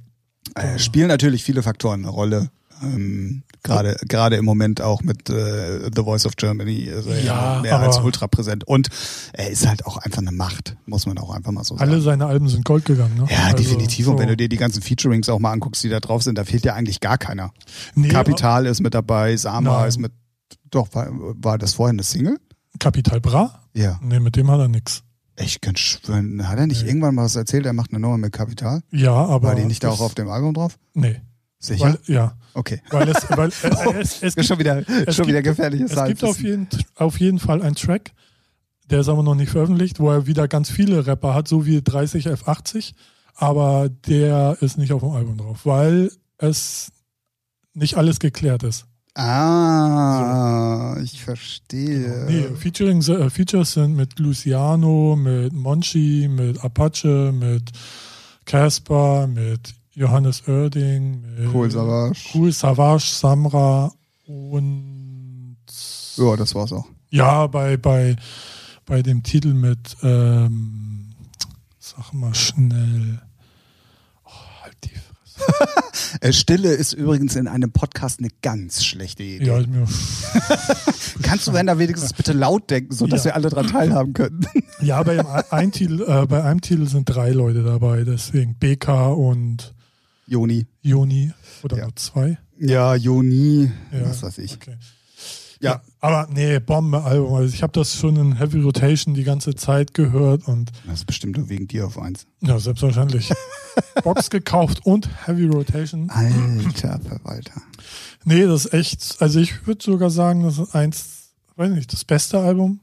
[0.55, 2.49] Äh, spielen natürlich viele Faktoren eine Rolle.
[2.81, 7.77] Ähm, Gerade gerade im Moment auch mit äh, The Voice of Germany er Ja, mehr
[7.79, 8.63] als ultra präsent.
[8.65, 8.87] Und
[9.33, 11.89] er ist halt auch einfach eine Macht, muss man auch einfach mal so sagen.
[11.91, 13.15] Alle seine Alben sind Gold gegangen.
[13.17, 13.27] Ne?
[13.29, 14.07] ja, Also, definitiv.
[14.07, 14.19] Und so.
[14.19, 16.63] wenn du dir die ganzen Featurings auch mal anguckst, die da drauf sind, da fehlt
[16.63, 17.51] ja eigentlich gar keiner.
[17.95, 19.89] Nee, Kapital ist mit dabei, Sama Nein.
[19.89, 20.13] ist mit.
[20.71, 22.37] Doch, war, war das vorher eine Single?
[22.79, 23.63] Kapital Bra?
[23.73, 23.99] Ja.
[24.01, 25.03] Nee, mit dem hat er nix.
[25.37, 26.89] Ich könnte schwören, hat er nicht Nee.
[26.89, 28.81] irgendwann mal was erzählt, er macht eine Nummer mit Kapital?
[28.91, 29.49] Ja, aber.
[29.49, 30.77] War die nicht da auch auf dem Album drauf?
[30.93, 31.21] Nee.
[31.59, 31.83] Sicher?
[31.85, 32.37] Weil, ja.
[32.53, 32.81] okay.
[32.89, 33.67] Weil es, weil, äh,
[33.97, 36.39] äh, es, es ist gibt, schon wieder, es schon gibt- wieder gefährliches es gibt auf
[36.41, 38.11] jeden, auf jeden Fall einen Track,
[38.89, 41.81] der ist aber noch nicht veröffentlicht, wo er wieder ganz viele Rapper hat, so wie
[41.81, 42.93] 30 F80,
[43.35, 46.91] aber der ist nicht auf dem Album drauf, weil es
[47.73, 48.85] nicht alles geklärt ist.
[49.15, 52.25] Ah, ich verstehe.
[52.27, 57.71] Nee, Featuring, äh, Features sind mit Luciano, mit Monchi, mit Apache, mit
[58.45, 62.19] Casper, mit Johannes Oerding, mit Cool Savage.
[62.33, 63.91] Cool Savage, Samra
[64.25, 65.57] und
[66.15, 66.85] Ja, das war's auch.
[67.09, 68.15] ja, bei, bei,
[68.85, 71.09] bei dem Titel mit ähm,
[71.79, 73.19] sag mal schnell.
[74.23, 74.29] Oh,
[74.63, 75.73] halt die Fresse.
[76.21, 79.45] Äh, Stille ist übrigens in einem Podcast eine ganz schlechte Idee.
[79.45, 79.85] Ja, mir,
[81.21, 83.31] Kannst du, wenn da wenigstens bitte laut denken, sodass Ja.
[83.31, 84.45] wir alle dran teilhaben können?
[84.81, 89.09] ja, bei, dem ein Titel, äh, bei einem Titel sind drei Leute dabei, deswegen BK
[89.13, 89.75] und
[90.29, 90.67] Joni.
[90.81, 91.31] Joni
[91.63, 91.83] oder Ja.
[91.85, 92.37] nur zwei.
[92.57, 94.53] Ja, Joni, Ja, was weiß ich.
[94.55, 94.75] Okay.
[95.61, 95.81] Ja.
[95.99, 97.33] aber nee, Bombe-Album.
[97.33, 101.05] Also ich habe das schon in Heavy Rotation die ganze Zeit gehört und Das ist
[101.05, 102.25] bestimmt nur wegen dir auf eins.
[102.41, 103.29] ja, selbstverständlich.
[104.03, 106.09] Box gekauft und Heavy Rotation.
[106.09, 107.61] Alter Verwalter.
[108.23, 112.05] Nee, das ist echt, also ich würde sogar sagen, das ist eins, weiß nicht, das
[112.05, 112.79] beste Album.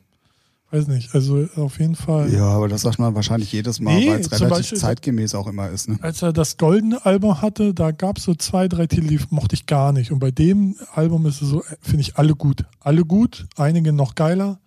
[0.77, 2.33] Weiß nicht, also auf jeden Fall.
[2.33, 5.47] Ja, aber das sagt man wahrscheinlich jedes Mal, Nee, weil es relativ Beispiel- zeitgemäß auch
[5.47, 5.89] immer ist.
[5.89, 5.99] Ne?
[6.03, 9.55] Als er das goldene Album hatte, da gab es so zwei, drei Titel, die mochte
[9.55, 10.13] ich gar nicht.
[10.13, 12.65] Und bei dem Album ist es so, finde ich alle gut.
[12.81, 14.59] Alle gut, einige noch geiler.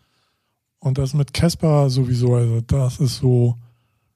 [0.79, 3.55] Und das mit Casper sowieso, also das ist so,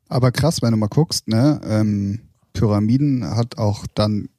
[0.10, 2.21] Aber krass, wenn du mal guckst, ne, ähm,
[2.53, 4.29] Pyramiden hat auch dann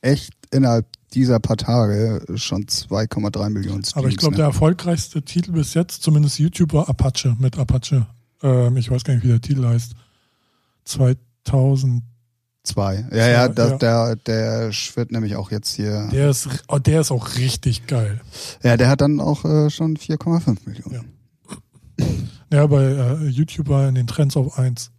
[0.00, 3.96] echt innerhalb dieser paar Tage schon 2,3 Millionen Streams.
[3.96, 4.38] aber ich glaube, ne?
[4.38, 8.06] der erfolgreichste Titel bis jetzt, zumindest YouTube, war Apache mit Apache.
[8.42, 9.94] Ähm, ich weiß gar nicht, wie der Titel heißt.
[10.84, 12.02] 2000.
[12.64, 13.04] Zwei.
[13.10, 13.76] Ja, ja, das, ja.
[13.78, 16.08] Der, der schwirrt nämlich auch jetzt hier.
[16.12, 18.20] Der ist, oh, der ist auch richtig geil.
[18.62, 21.12] ja, der hat dann auch äh, schon 4,5 Millionen.
[22.52, 24.92] Ja, bei äh, YouTube war er in den Trends auf 1.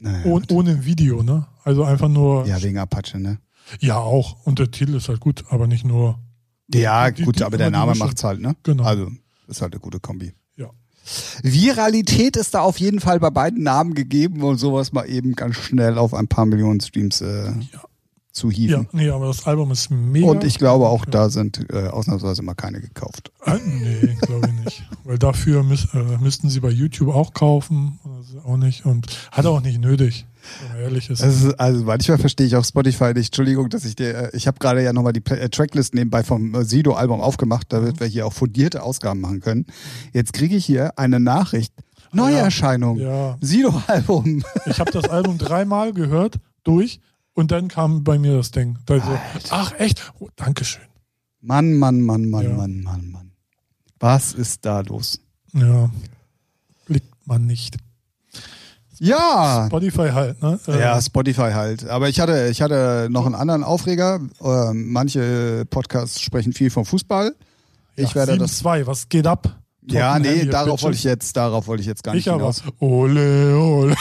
[0.00, 1.46] Naja, Oh, ohne Video, ne?
[1.64, 2.46] Also einfach nur.
[2.46, 3.38] ja, wegen Apache, ne?
[3.80, 4.44] Ja, auch.
[4.46, 6.18] Und der Titel ist halt gut, aber nicht nur
[6.72, 8.06] Ja, Die- gut, die- aber der Name Mischung.
[8.08, 8.56] macht's halt, ne?
[8.62, 8.84] Genau.
[8.84, 9.08] Also,
[9.48, 10.32] ist halt eine gute Kombi.
[10.56, 10.70] Ja.
[11.42, 15.56] Viralität ist da auf jeden Fall bei beiden Namen gegeben und sowas mal eben ganz
[15.56, 17.82] schnell auf ein paar Millionen Streams äh, Ja.
[18.32, 18.88] zu Ja, hieven.
[18.92, 20.26] nee, aber das Album ist mega.
[20.26, 23.30] Und ich glaube, auch da sind äh, ausnahmsweise mal keine gekauft.
[23.44, 24.82] Äh, nee, glaube ich nicht.
[25.04, 27.98] Weil dafür müß, äh, müssten sie bei YouTube auch kaufen.
[28.04, 28.84] Also auch nicht.
[28.86, 30.26] Und hat auch nicht nötig,
[30.78, 31.22] ehrlich ist.
[31.22, 33.28] Also, also manchmal verstehe ich auf Spotify nicht.
[33.28, 36.54] Entschuldigung, dass ich dir, äh, ich habe gerade ja nochmal die äh, Tracklist nebenbei vom
[36.54, 39.66] äh, Sido-Album aufgemacht, damit wir hier auch fundierte Ausgaben machen können.
[40.12, 41.72] Jetzt kriege ich hier eine Nachricht.
[42.12, 42.98] Neuerscheinung.
[42.98, 44.42] ja, Sido-Album.
[44.66, 47.00] ich habe das Album dreimal gehört, durch.
[47.34, 48.78] Und dann kam bei mir das Ding.
[48.86, 49.18] Da so,
[49.50, 50.12] ach, echt?
[50.18, 50.82] Oh, Dankeschön.
[51.42, 52.56] Mann, Mann, Mann, Mann, Ja.
[52.56, 53.32] Mann, Mann, Mann.
[54.00, 55.20] Was ist da los?
[55.52, 55.90] Ja.
[56.86, 57.76] Liegt man nicht.
[58.98, 59.64] Ja.
[59.66, 60.58] Spotify halt, ne?
[60.68, 61.88] Äh, Ja, Spotify halt.
[61.88, 64.20] Aber ich hatte, ich hatte noch einen anderen Aufreger.
[64.42, 67.34] Ähm, manche Podcasts sprechen viel vom Fußball.
[67.96, 68.62] Ich ja, werde das.
[68.64, 69.56] 7-2, was geht ab?
[69.88, 70.82] Ja, Tottenham nee, darauf Bitches.
[70.82, 72.40] wollte ich jetzt, darauf wollte ich jetzt gar nicht Ich aber.
[72.40, 72.62] hinaus.
[72.80, 73.94] Ole, ole.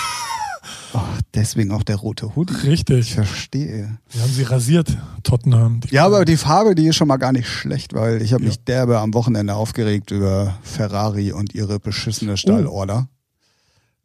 [0.94, 1.00] Oh,
[1.36, 2.32] deswegen auch der rote.
[2.38, 3.14] Ich Richtig.
[3.14, 3.98] verstehe.
[4.10, 5.82] Wir haben sie rasiert, Tottenham.
[5.92, 8.48] Ja, aber die Farbe, die ist schon mal gar nicht schlecht, weil ich habe Ja.
[8.48, 13.10] mich derbe am Wochenende aufgeregt über Ferrari und ihre beschissene Stallorder.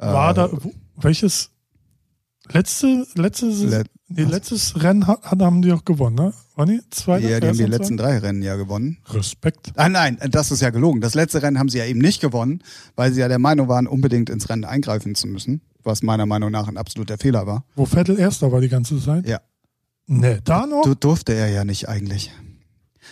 [0.01, 0.51] War Äh, da,
[0.97, 1.51] welches,
[2.53, 6.33] letzte, letztes, Let- nee, letztes Rennen hat, haben die auch gewonnen, ne?
[6.57, 6.81] War die?
[6.91, 7.29] Zweite?
[7.29, 8.99] Ja, die haben die letzten drei Rennen ja gewonnen.
[9.09, 9.73] Respekt.
[9.77, 11.01] Ah nein, das ist ja gelogen.
[11.01, 12.63] Das letzte Rennen haben sie ja eben nicht gewonnen,
[12.97, 16.51] weil sie ja der Meinung waren, unbedingt ins Rennen eingreifen zu müssen, was meiner Meinung
[16.51, 17.65] nach ein absoluter Fehler war.
[17.77, 19.27] Wo Vettel erster war die ganze Zeit?
[19.27, 19.41] Ja.
[20.07, 20.83] Ne, da noch?
[20.83, 22.31] Du durfte er ja nicht eigentlich.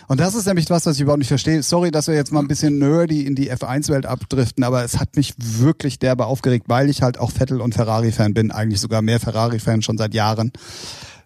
[0.07, 1.61] Und das ist nämlich was, was ich überhaupt nicht verstehe.
[1.63, 5.15] Sorry, dass wir jetzt mal ein bisschen nerdy in die F1-Welt abdriften, aber es hat
[5.15, 8.51] mich wirklich derbe aufgeregt, weil ich halt auch Vettel- und Ferrari-Fan bin.
[8.51, 10.51] Eigentlich sogar mehr Ferrari-Fan schon seit Jahren.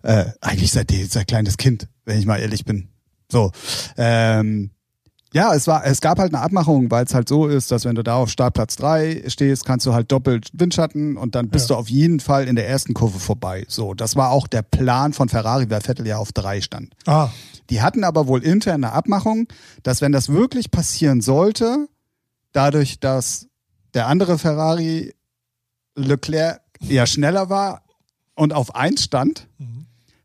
[0.01, 2.89] Äh, eigentlich seit, seit kleines Kind, wenn ich mal ehrlich bin.
[3.31, 3.51] So.
[3.97, 4.71] Ähm,
[5.34, 7.96] ja, es war, es gab halt eine Abmachung, weil es halt so ist, dass wenn
[7.96, 11.76] du da auf Startplatz drei stehst, kannst du halt doppelt Windschatten und dann bist Ja.
[11.76, 13.65] du auf jeden Fall in der ersten Kurve vorbei.
[13.67, 16.93] So, das war auch der Plan von Ferrari, weil Vettel ja auf drei stand.
[17.08, 17.30] Ah,
[17.69, 19.48] Die hatten aber wohl intern eine Abmachung,
[19.82, 21.88] dass wenn das wirklich passieren sollte,
[22.52, 23.48] dadurch, dass
[23.96, 25.13] der andere Ferrari
[25.96, 27.82] Leclerc ja schneller war
[28.36, 29.72] und auf eins stand, Mhm.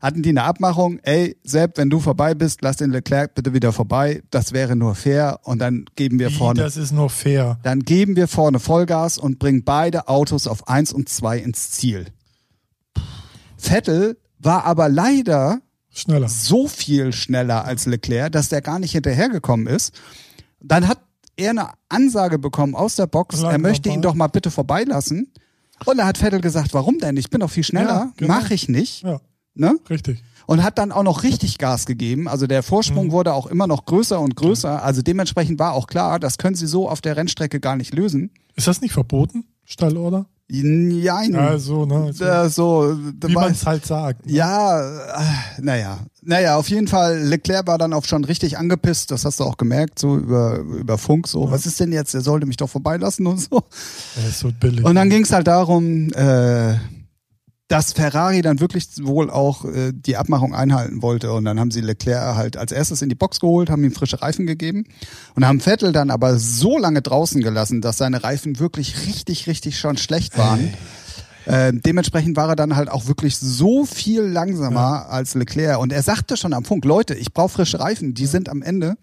[0.00, 3.72] Hatten die eine Abmachung, ey, Sepp, wenn du vorbei bist, lass den Leclerc bitte wieder
[3.72, 4.22] vorbei.
[4.30, 6.60] Das wäre nur fair und dann geben wir wie, vorne.
[6.60, 7.58] das ist nur fair.
[7.64, 12.06] Dann geben wir vorne Vollgas und bringen beide Autos auf eins und zwei ins Ziel.
[13.56, 16.28] Vettel war aber leider Schneller.
[16.28, 19.92] so viel schneller als Leclerc, dass der gar nicht hinterhergekommen ist.
[20.60, 21.00] Dann hat
[21.36, 23.96] er eine Ansage bekommen aus der Box, Lang er möchte vorbei.
[23.98, 25.32] ihn doch mal bitte vorbeilassen.
[25.84, 27.16] Und da hat Vettel gesagt, warum denn?
[27.16, 28.34] Ich bin doch viel schneller, Ja, genau.
[28.34, 29.02] mach ich nicht.
[29.02, 29.20] Ja,
[29.58, 29.74] Ne?
[29.90, 30.22] richtig.
[30.46, 32.26] Und hat dann auch noch richtig Gas gegeben.
[32.26, 33.12] Also der Vorsprung Mhm.
[33.12, 34.82] wurde auch immer noch größer und größer.
[34.82, 38.30] Also dementsprechend war auch klar, das können sie so auf der Rennstrecke gar nicht lösen.
[38.56, 39.44] Ist das nicht verboten?
[39.66, 40.24] Stallorder?
[40.50, 41.36] Nein.
[41.36, 42.10] Also, ne?
[42.14, 44.24] So, Äh, so, wie man es halt sagt.
[44.24, 44.32] Ne?
[44.32, 44.80] Ja,
[45.20, 45.98] äh, naja.
[46.22, 49.58] Naja, auf jeden Fall, Leclerc war dann auch schon richtig angepisst, das hast du auch
[49.58, 51.50] gemerkt, so über, über Funk, so, Ja.
[51.50, 53.62] was ist denn jetzt, er sollte mich doch vorbeilassen und so.
[54.22, 54.82] Er ist so billig.
[54.86, 56.76] Und dann ging es halt darum, äh,
[57.68, 61.32] dass Ferrari dann wirklich wohl auch äh, die Abmachung einhalten wollte.
[61.32, 64.22] Und dann haben sie Leclerc halt als erstes in die Box geholt, haben ihm frische
[64.22, 64.84] Reifen gegeben
[65.34, 69.78] und haben Vettel dann aber so lange draußen gelassen, dass seine Reifen wirklich richtig, richtig
[69.78, 70.72] schon schlecht waren.
[71.44, 75.78] Äh, dementsprechend war er dann halt auch wirklich so viel langsamer als Leclerc.
[75.78, 78.96] Und er sagte schon am Funk, Leute, ich brauche frische Reifen, die sind am Ende.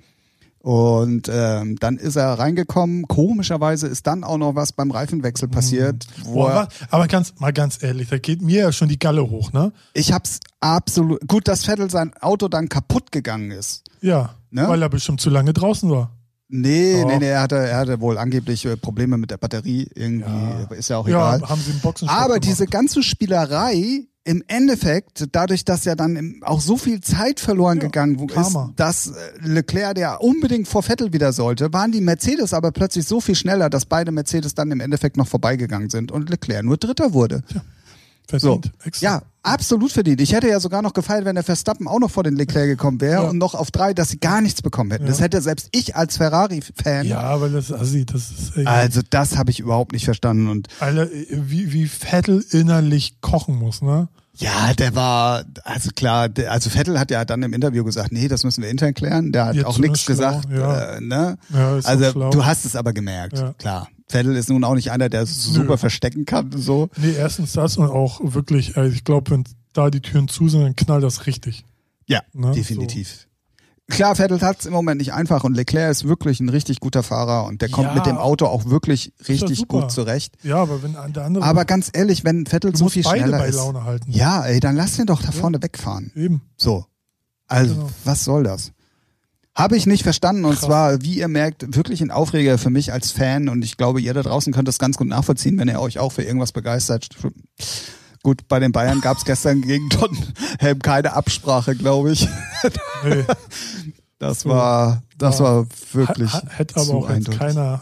[0.65, 3.07] Und ähm, dann ist er reingekommen.
[3.07, 6.07] Komischerweise ist dann auch noch was beim Reifenwechsel passiert.
[6.23, 9.29] Wo Boah, er, aber, ganz, mal ganz ehrlich, da geht mir ja schon die Galle
[9.29, 9.71] hoch, ne?
[9.93, 11.19] ich hab's absolut.
[11.27, 13.83] Gut, dass Vettel sein Auto dann kaputt gegangen ist.
[14.01, 14.67] Ja, Ne?
[14.67, 16.11] weil er bestimmt zu lange draußen war.
[16.47, 17.09] Nee, Doch.
[17.09, 19.87] nee, nee, er hatte, er hatte wohl angeblich äh, Probleme mit der Batterie.
[19.93, 20.75] Irgendwie Ja.
[20.75, 21.47] ist ja auch Ja, egal.
[21.49, 22.45] haben sie einen Boxenstopp Aber gemacht.
[22.45, 27.83] diese ganze Spielerei im Endeffekt, dadurch, dass ja dann auch so viel Zeit verloren Ja,
[27.83, 28.73] gegangen ist, Karma.
[28.75, 29.11] dass äh,
[29.41, 33.69] Leclerc, der unbedingt vor Vettel wieder sollte, waren die Mercedes aber plötzlich so viel schneller,
[33.69, 37.43] dass beide Mercedes dann im Endeffekt noch vorbeigegangen sind und Leclerc nur Dritter wurde.
[38.27, 38.71] verdient.
[38.83, 39.05] Extra.
[39.05, 40.19] Ja, absolut verdient.
[40.21, 42.99] Ich hätte ja sogar noch gefeiert, wenn der Verstappen auch noch vor den Leclerc gekommen
[43.01, 43.29] wäre Ja.
[43.29, 45.05] und noch auf drei, dass sie gar nichts bekommen hätten.
[45.05, 45.09] Ja.
[45.09, 47.05] Das hätte selbst ich als Ferrari-Fan.
[47.07, 50.67] Ja, weil das assi, das ist ey, Also das habe ich überhaupt nicht verstanden und
[50.79, 54.07] Alter, wie, wie Vettel innerlich kochen muss, ne?
[54.37, 58.27] Ja, der war, also klar, der, also Vettel hat ja dann im Interview gesagt, nee,
[58.27, 59.31] das müssen wir intern klären.
[59.31, 60.47] Der hat Jetzt auch nichts gesagt.
[60.51, 60.95] ja.
[60.97, 61.37] Äh, ne?
[61.85, 63.53] Also du hast es aber gemerkt, Ja.
[63.57, 63.87] klar.
[64.07, 65.77] Vettel ist nun auch nicht einer, der es super Nö.
[65.77, 66.51] verstecken kann.
[66.55, 66.89] So.
[66.97, 70.61] Nee, erstens das und auch wirklich, äh, ich glaube, wenn da die Türen zu sind,
[70.61, 71.65] dann knallt das richtig.
[72.05, 73.27] Ja, Ne, definitiv.
[73.89, 77.01] klar, Vettel hat es im Moment nicht einfach und Leclerc ist wirklich ein richtig guter
[77.01, 77.95] Fahrer und der kommt Ja.
[77.95, 80.35] mit dem Auto auch wirklich ja richtig gut zurecht.
[80.43, 81.43] Ja, aber wenn der andere.
[81.43, 84.11] Aber ganz ehrlich, wenn Vettel so viel beide schneller bei ist, Laune halten.
[84.11, 85.31] ja, ey, dann lass den doch da Ja.
[85.31, 86.11] vorne wegfahren.
[86.15, 86.41] Eben.
[86.57, 86.85] So.
[87.47, 87.89] Also, Genau.
[88.03, 88.71] was soll das?
[89.55, 90.65] Habe ich nicht verstanden und Krass.
[90.65, 94.13] zwar, wie ihr merkt, wirklich ein Aufreger für mich als Fan und ich glaube, ihr
[94.13, 97.07] da draußen könnt das ganz gut nachvollziehen, wenn ihr euch auch für irgendwas begeistert.
[98.21, 102.27] Gut, bei den Bayern gab es gestern gegen Tottenham keine Absprache, glaube ich.
[103.03, 103.23] Nee.
[104.17, 105.45] Das war, das Ja.
[105.45, 107.81] war wirklich Hätte aber auch jetzt keiner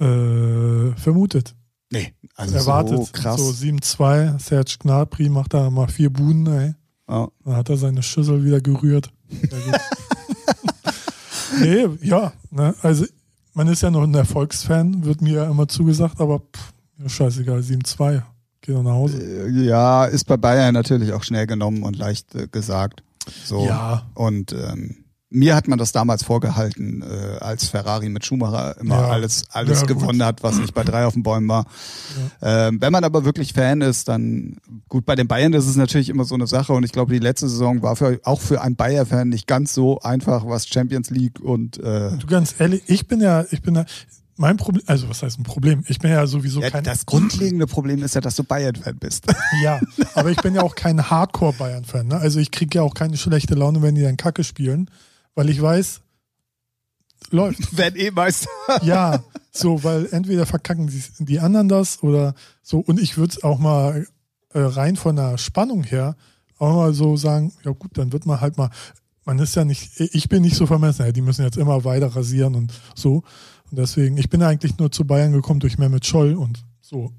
[0.00, 1.54] äh, äh, vermutet.
[1.92, 2.96] Nee, also erwartet.
[2.96, 3.38] so krass.
[3.40, 6.74] So 7-2, Serge Gnabry macht da mal vier Buden, ey.
[7.08, 7.28] Ja.
[7.44, 9.12] Dann hat er seine Schüssel wieder gerührt.
[11.60, 13.06] Nee, ja, ne, also
[13.54, 16.72] man ist ja noch ein Erfolgsfan, wird mir ja immer zugesagt, aber pff,
[17.06, 18.22] scheißegal, 7-2,
[18.60, 19.22] geh doch nach Hause.
[19.22, 23.02] Äh, Ja, ist bei Bayern natürlich auch schnell genommen und leicht äh, gesagt.
[23.44, 23.66] So.
[23.66, 24.96] Ja, Und ähm,
[25.28, 29.08] mir hat man das damals vorgehalten, äh, als Ferrari mit Schumacher immer Ja.
[29.08, 29.98] alles, alles Ja, gut.
[29.98, 31.66] gewonnen hat, was nicht bei drei auf den Bäumen war.
[32.40, 34.56] Ähm, wenn man aber wirklich Fan ist, dann
[34.88, 37.18] gut, bei den Bayern ist es natürlich immer so eine Sache und ich glaube, die
[37.18, 41.40] letzte Saison war für, auch für einen Bayer-Fan nicht ganz so einfach, was Champions League
[41.40, 43.84] und äh, du ganz ehrlich, ich bin ja, ich bin ja,
[44.36, 45.82] mein Problem, also was heißt ein Problem?
[45.88, 49.24] Ich bin ja sowieso ja, kein, das grundlegende Problem ist ja, dass du Bayern-Fan bist.
[49.62, 49.80] ja,
[50.14, 52.16] aber ich bin ja auch kein Hardcore-Bayern-Fan, ne?
[52.18, 54.88] Also ich kriege ja auch keine schlechte Laune, wenn die dann Kacke spielen,
[55.36, 56.00] weil ich weiß,
[57.30, 57.60] läuft.
[57.76, 58.50] Wenn eh Meister.
[58.82, 59.22] Ja,
[59.52, 62.80] so, weil entweder verkacken die, die anderen das oder so.
[62.80, 64.06] Und ich würde es auch mal
[64.52, 66.16] äh, rein von der Spannung her
[66.58, 68.70] auch mal so sagen, ja gut, dann wird man halt mal,
[69.24, 72.14] man ist ja nicht, ich bin nicht so vermessen, ja, die müssen jetzt immer weiter
[72.14, 73.22] rasieren und so.
[73.70, 77.12] Und deswegen, ich bin eigentlich nur zu Bayern gekommen durch Mehmet Scholl und so.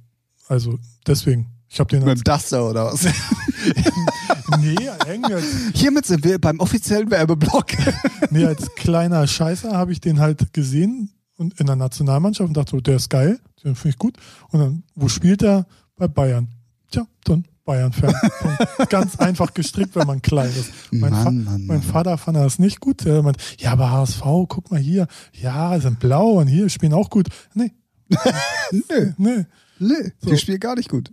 [0.47, 3.05] Also deswegen, ich habe den Mit dem Duster oder was?
[4.59, 7.67] nee, als, Hiermit sind wir beim offiziellen Werbeblock.
[8.31, 12.71] nee, als kleiner Scheißer habe ich den halt gesehen und in der Nationalmannschaft und dachte,
[12.71, 14.17] so, der ist geil, den finde ich gut.
[14.49, 15.65] Und dann, wo spielt er?
[15.95, 16.47] Bei Bayern.
[16.91, 18.13] Tja, dann Bayern-Fan.
[18.89, 20.71] Ganz einfach gestrickt, wenn man klein ist.
[20.91, 21.81] Mein, Mann, Fa Mann, mein.
[21.81, 23.05] Vater fand das nicht gut.
[23.05, 25.07] Er meint, ja, aber HSV, guck mal hier.
[25.33, 27.27] Ja, sind blau und hier spielen auch gut.
[27.53, 27.73] Nee,
[28.71, 29.45] Nö, nee.
[29.79, 30.29] nö, So.
[30.29, 31.11] die spielen gar nicht gut.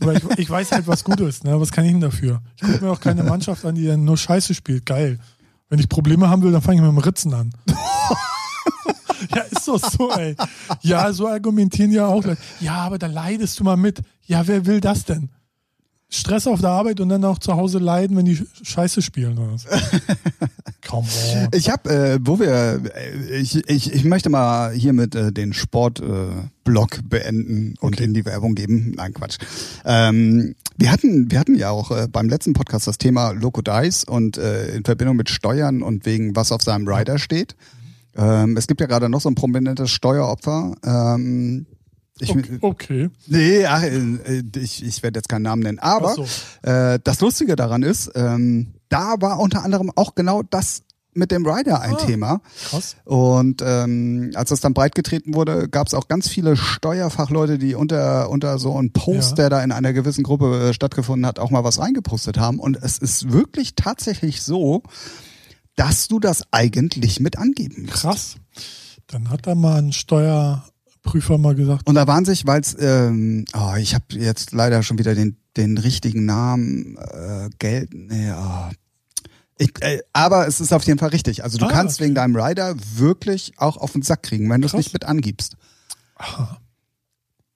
[0.00, 1.44] Aber ich, ich weiß halt, was gut ist.
[1.44, 1.60] Ne?
[1.60, 2.40] Was kann ich denn dafür?
[2.56, 4.86] Ich gucke mir auch keine Mannschaft an, die dann nur Scheiße spielt.
[4.86, 5.18] Geil.
[5.68, 7.52] Wenn ich Probleme haben will, dann fange ich mit dem Ritzen an.
[9.34, 10.36] ja, ist doch so, ey.
[10.82, 12.24] Ja, so argumentieren ja auch.
[12.60, 14.02] Ja, aber da leidest du mal mit.
[14.26, 15.30] Ja, wer will das denn?
[16.14, 19.52] Stress auf der Arbeit und dann auch zu Hause leiden, wenn die Scheiße spielen oder
[19.54, 19.64] was?
[20.86, 21.48] Come on.
[21.54, 26.98] Ich habe, äh, wo wir, äh, ich, ich, ich möchte mal hiermit äh, den Sportblog
[26.98, 28.04] äh, beenden und Okay.
[28.04, 28.92] in die Werbung geben.
[28.96, 29.38] Nein, Quatsch.
[29.86, 34.04] Ähm, wir hatten, wir hatten ja auch äh, beim letzten Podcast das Thema Loco Dice
[34.04, 37.56] und äh, in Verbindung mit Steuern und wegen was auf seinem Rider steht.
[38.16, 40.74] Ähm, es gibt ja gerade noch so ein prominentes Steueropfer.
[40.84, 41.64] Ähm,
[42.22, 42.58] ich, Okay.
[42.60, 43.10] okay.
[43.26, 45.78] Nee, ach, äh, ich, ich werde jetzt keinen Namen nennen.
[45.78, 46.26] Aber so.
[46.68, 50.82] äh, das Lustige daran ist, ähm, da war unter anderem auch genau das
[51.14, 52.06] mit dem Rider ein Ah.
[52.06, 52.40] Thema.
[52.70, 52.96] Krass.
[53.04, 58.30] Und ähm, als das dann breitgetreten wurde, gab es auch ganz viele Steuerfachleute, die unter,
[58.30, 59.34] unter so einem Post, Ja.
[59.36, 62.58] der da in einer gewissen Gruppe äh, stattgefunden hat, auch mal was reingepostet haben.
[62.58, 64.82] Und es ist wirklich tatsächlich so,
[65.76, 67.92] dass du das eigentlich mit angeben musst.
[67.94, 68.36] Krass.
[69.06, 69.92] Dann hat da mal ein
[71.02, 74.82] Steuerprüfer mal gesagt, Und da waren sich, weil es, ähm, oh, ich habe jetzt leider
[74.82, 78.70] schon wieder den, den richtigen Namen, äh, Geld, nee, oh.
[79.58, 81.44] ich, äh, aber es ist auf jeden Fall richtig.
[81.44, 82.04] Also du Ah, kannst okay.
[82.04, 85.56] wegen deinem Rider wirklich auch auf den Sack kriegen, wenn du es nicht mit angibst.
[86.16, 86.58] aha,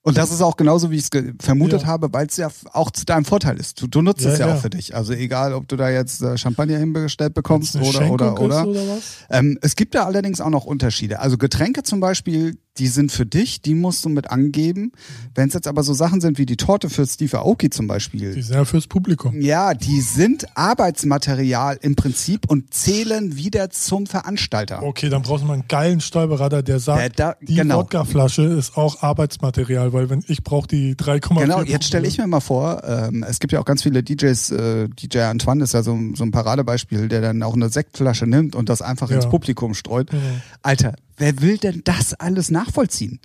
[0.03, 1.87] Und das ist auch genauso, wie ich es vermutet Ja.
[1.87, 3.81] habe, weil es ja auch zu deinem Vorteil ist.
[3.81, 4.55] Du, du nutzt Ja, es ja, ja.
[4.55, 4.93] auch für dich.
[4.95, 8.67] Also egal, ob du da jetzt äh, Champagner hinbestellt bekommst oder Schenkung oder oder.
[8.67, 8.97] oder?
[9.29, 11.19] Ähm, es gibt da allerdings auch noch Unterschiede.
[11.19, 14.91] Also Getränke zum Beispiel, die sind für dich, die musst du mit angeben.
[15.35, 17.89] Wenn es jetzt aber so Sachen sind wie die Torte für Steve Aoki zum Die
[17.89, 19.39] Beispiel, sind ja fürs Publikum.
[19.41, 24.83] ja, die sind Arbeitsmaterial im Prinzip und zählen wieder zum Veranstalter.
[24.83, 27.79] Okay, dann brauchst du mal einen geilen Steuerberater, der sagt, Der da- die genau.
[27.79, 32.27] Wodkaflasche ist auch Arbeitsmaterial, weil wenn ich brauche die 3,4 Genau, jetzt stelle ich mir
[32.27, 35.83] mal vor, ähm, es gibt ja auch ganz viele DJs, äh, DJ Antoine ist ja
[35.83, 39.17] so, so ein Paradebeispiel, der dann auch eine Sektflasche nimmt und das einfach Ja.
[39.17, 40.09] ins Publikum streut.
[40.09, 40.21] Genau.
[40.61, 43.19] Alter, wer will denn das alles nachvollziehen?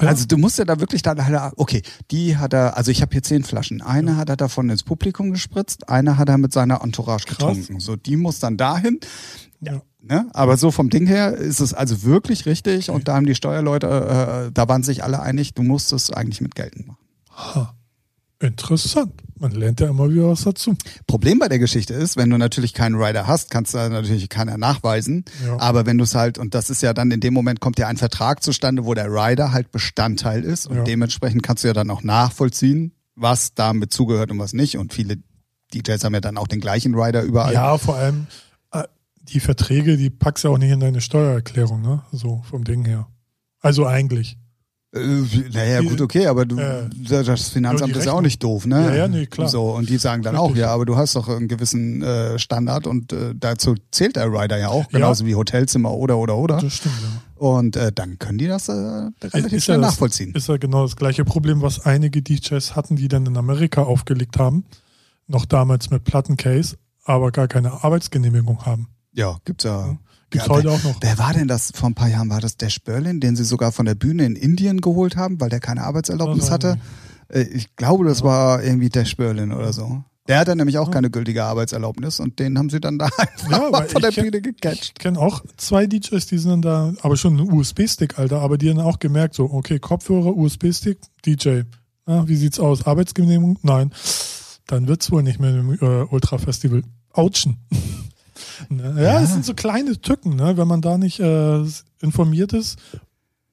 [0.00, 0.08] Ja.
[0.08, 1.18] Also du musst ja da wirklich dann,
[1.56, 3.80] okay, die hat er, also ich habe hier zehn Flaschen.
[3.80, 7.38] Eine hat er davon ins Publikum gespritzt, eine hat er mit seiner Entourage Krass.
[7.38, 7.78] getrunken.
[7.78, 8.98] So, die muss dann dahin.
[9.60, 9.82] Ja.
[10.02, 10.28] Ne?
[10.34, 14.48] Aber so vom Ding her ist es also wirklich richtig und da haben die Steuerleute,
[14.48, 16.98] äh, da waren sich alle einig, du musst es eigentlich mit geltend machen.
[17.30, 17.74] Ha.
[18.40, 19.12] Interessant.
[19.38, 20.74] Man lernt ja immer wieder was dazu.
[21.06, 24.58] Problem bei der Geschichte ist, wenn du natürlich keinen Rider hast, kannst du natürlich keiner
[24.58, 25.24] nachweisen.
[25.44, 25.58] Ja.
[25.60, 27.88] Aber wenn du es halt, und das ist ja dann in dem Moment kommt ja
[27.88, 30.84] ein Vertrag zustande, wo der Rider halt Bestandteil ist und Ja.
[30.84, 34.76] dementsprechend kannst du ja dann auch nachvollziehen, was damit zugehört und was nicht.
[34.78, 35.16] Und viele
[35.72, 37.52] DJs haben ja dann auch den gleichen Rider überall.
[37.54, 38.26] Ja, vor allem
[38.72, 38.82] äh,
[39.22, 42.02] die Verträge, die packst du auch nicht in deine Steuererklärung, ne?
[42.12, 43.08] So vom Ding her.
[43.60, 44.36] Also eigentlich.
[44.94, 48.86] Äh, naja, gut, okay, aber du, Äh, das Finanzamt ist ja auch nicht doof, ne?
[48.86, 49.48] Ja, ja, nee, klar.
[49.48, 50.60] So, und die sagen dann auch, Richtig.
[50.62, 54.56] ja, aber du hast doch einen gewissen äh, Standard und äh, dazu zählt der Rider
[54.58, 56.58] ja auch, genauso wie Hotelzimmer oder, oder, oder.
[56.60, 57.08] Das stimmt, ja.
[57.36, 60.32] Und äh, dann können die das äh, relativ Ist schnell ja das- nachvollziehen.
[60.34, 64.38] Ist ja genau das gleiche Problem, was einige DJs hatten, die dann in Amerika aufgelegt
[64.38, 64.64] haben.
[65.26, 68.88] Noch damals mit Plattencase, aber gar keine Arbeitsgenehmigung haben.
[69.12, 69.98] ja, gibt's ja.
[70.30, 70.96] Gibt's ja, heute wer, auch noch.
[71.00, 72.28] Wer war denn das vor ein paar Jahren?
[72.30, 75.48] War das Dash Berlin, den sie sogar von der Bühne in Indien geholt haben, weil
[75.50, 76.78] der keine Arbeitserlaubnis weiß hatte?
[77.28, 80.02] Äh, Ich glaube, das war irgendwie Dash Berlin oder so.
[80.26, 83.82] Der hatte nämlich auch keine gültige Arbeitserlaubnis und den haben sie dann da einfach Ja,
[83.86, 84.84] von der kenn- Bühne gecatcht.
[84.84, 88.56] Ich kenne auch zwei DJs, die sind dann da, aber schon ein USB-Stick, Alter, aber
[88.56, 91.60] die haben auch gemerkt, so, okay, Kopfhörer, USB-Stick, DJ.
[92.06, 92.86] Ja, wie sieht's aus?
[92.86, 93.58] Arbeitsgenehmigung?
[93.62, 93.90] Nein.
[94.66, 96.82] Dann wird's wohl nicht mehr im äh, Ultra-Festival.
[97.12, 97.58] Autschen.
[98.68, 98.94] ne?
[99.02, 100.56] ja, es sind so kleine Tücken, ne?
[100.56, 101.62] wenn man da nicht äh,
[102.00, 102.78] informiert ist,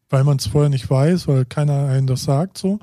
[0.09, 2.79] weil man es vorher nicht weiß, weil keiner einen das sagt, so.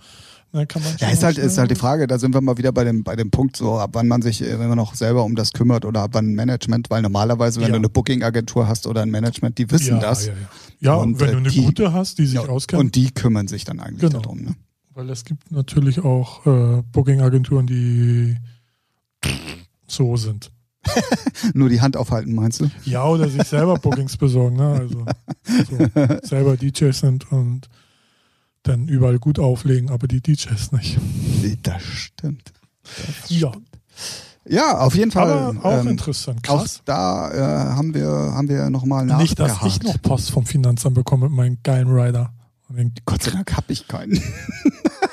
[0.51, 2.83] Kann man Ja, ist halt, ist halt die Frage, da sind wir mal wieder bei
[2.83, 5.53] dem, bei dem Punkt, so ab wann man sich äh, immer noch selber um das
[5.53, 7.73] kümmert oder ab wann Management, weil normalerweise, wenn Ja.
[7.73, 10.27] du eine Booking-Agentur hast oder ein Management, die wissen ja, das.
[10.29, 10.39] Ja, ja.
[10.81, 12.81] ja Und, und wenn äh, du eine die- gute hast, die sich auskennt.
[12.81, 14.23] und die kümmern sich dann eigentlich Genau.
[14.23, 14.41] darum.
[14.41, 14.55] Ne?
[14.95, 18.39] Weil es gibt natürlich auch äh, Booking-Agenturen, die
[19.87, 20.51] so sind.
[21.55, 22.71] Nur die Hand aufhalten, meinst du?
[22.85, 24.69] Ja, oder sich selber Bookings besorgen, ne?
[24.69, 25.05] Also
[25.69, 27.69] so, selber DJs sind und
[28.63, 30.99] dann überall gut auflegen, aber die DJs nicht.
[31.63, 32.53] Das stimmt.
[33.29, 33.53] Ja,
[34.47, 35.31] Ja, auf jeden Fall.
[35.31, 36.49] aber auch ähm, interessant.
[36.49, 36.81] auch Krass.
[36.85, 39.23] da äh, haben wir haben wir nochmal nachgehakt.
[39.23, 42.33] Nicht, dass ich noch Post vom Finanzamt bekomme mit meinem geilen Rider.
[42.69, 44.21] Und den, Gott sei Dank habe ich keinen.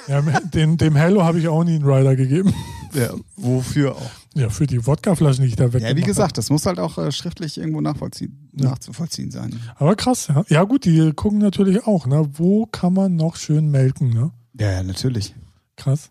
[0.07, 2.53] ja, den, dem Hello habe ich auch nie einen Rider gegeben.
[2.93, 4.11] ja, wofür auch?
[4.35, 6.97] Ja, für die Wodkaflaschen, die ich da weg Ja, wie gesagt, das muss halt auch
[6.97, 8.69] äh, schriftlich irgendwo nachvollziehen, Ja.
[8.71, 9.57] nachzuvollziehen sein.
[9.77, 10.43] Aber krass, ja.
[10.49, 12.27] Ja gut, die gucken natürlich auch, ne?
[12.33, 14.31] Wo kann man noch schön melken, ne?
[14.59, 15.33] Ja, ja, natürlich.
[15.77, 16.09] Krass.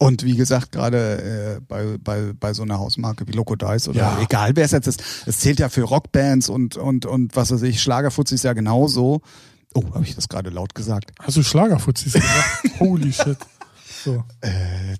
[0.00, 3.98] Und wie gesagt, gerade äh, bei, bei, bei so einer Hausmarke wie Loco Dice oder
[4.00, 4.18] Ja.
[4.20, 7.62] egal wer es jetzt ist, es zählt ja für Rockbands und, und, und was weiß
[7.62, 9.20] ich, Schlagerfuzis ja genauso.
[9.74, 11.12] Oh, habe ich das gerade laut gesagt?
[11.20, 12.60] Hast du Schlagerfuzis gesagt?
[12.80, 13.38] Holy shit.
[14.04, 14.24] So.
[14.40, 14.50] Äh,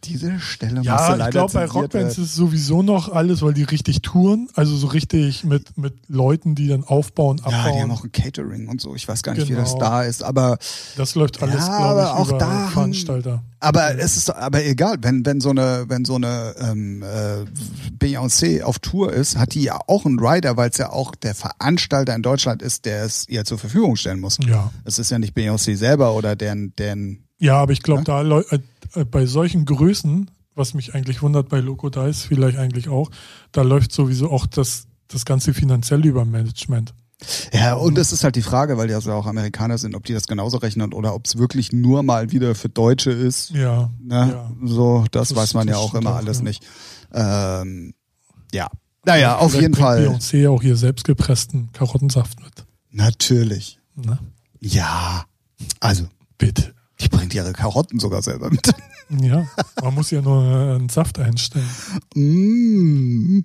[0.05, 4.03] diese Stelle Ja, leider ich glaube, bei Rockbands ist sowieso noch alles, weil die richtig
[4.03, 7.81] touren, also so richtig mit, mit Leuten, die dann aufbauen, Ja, die abbauen.
[7.83, 8.95] haben auch ein Catering und so.
[8.95, 9.81] Ich weiß gar nicht, wie das Genau.
[9.85, 10.59] da ist, aber
[10.97, 13.43] das läuft alles, Ja, glaube ich, aber auch über da Veranstalter.
[13.61, 17.45] Aber es ist aber egal, wenn wenn so eine wenn so eine ähm, äh,
[17.99, 21.35] Beyoncé auf Tour ist, hat die ja auch einen Rider, weil es ja auch der
[21.35, 24.39] Veranstalter in Deutschland ist, der es ihr zur Verfügung stellen muss.
[24.47, 24.71] Ja.
[24.85, 28.23] Es ist ja nicht Beyoncé selber oder deren deren Ja, aber ich glaube, Ja?
[28.25, 28.59] da äh,
[29.11, 33.11] bei solchen Größen, was mich eigentlich wundert bei Loco Dice, vielleicht eigentlich auch,
[33.53, 36.95] da läuft sowieso auch das, das Ganze finanziell über Management.
[37.53, 40.13] ja und es ist halt die Frage, weil die also auch Amerikaner sind, ob die
[40.13, 43.51] das genauso rechnen oder ob es wirklich nur mal wieder für Deutsche ist.
[43.51, 43.91] Ja.
[44.03, 44.31] Ne?
[44.33, 44.51] Ja.
[44.65, 46.45] So, das, Das- weiß man ja das auch immer auch, alles ja.
[46.45, 46.65] nicht.
[47.15, 47.95] Ähm,
[48.53, 48.69] ja,
[49.05, 50.07] naja, auf jeden Fall.
[50.09, 52.65] Beyoncé auch hier selbstgepressten Karottensaft mit.
[52.91, 53.79] Natürlich.
[53.97, 54.19] Ne?
[54.61, 55.25] Ja,
[55.81, 56.05] also
[56.39, 56.75] Bitte.
[57.03, 58.73] Die bringt ihre Karotten sogar selber mit.
[59.21, 59.47] Ja,
[59.83, 61.69] man muss ja nur einen Saft einstellen.
[62.15, 63.41] Mm.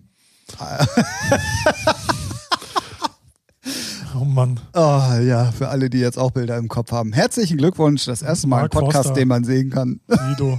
[4.16, 4.62] Oh Mann.
[4.74, 7.12] Oh, ja, für alle, die jetzt auch Bilder im Kopf haben.
[7.12, 9.14] Herzlichen Glückwunsch, das erste Mal ein Podcast, Forster.
[9.14, 10.00] den man sehen kann.
[10.08, 10.58] Guido,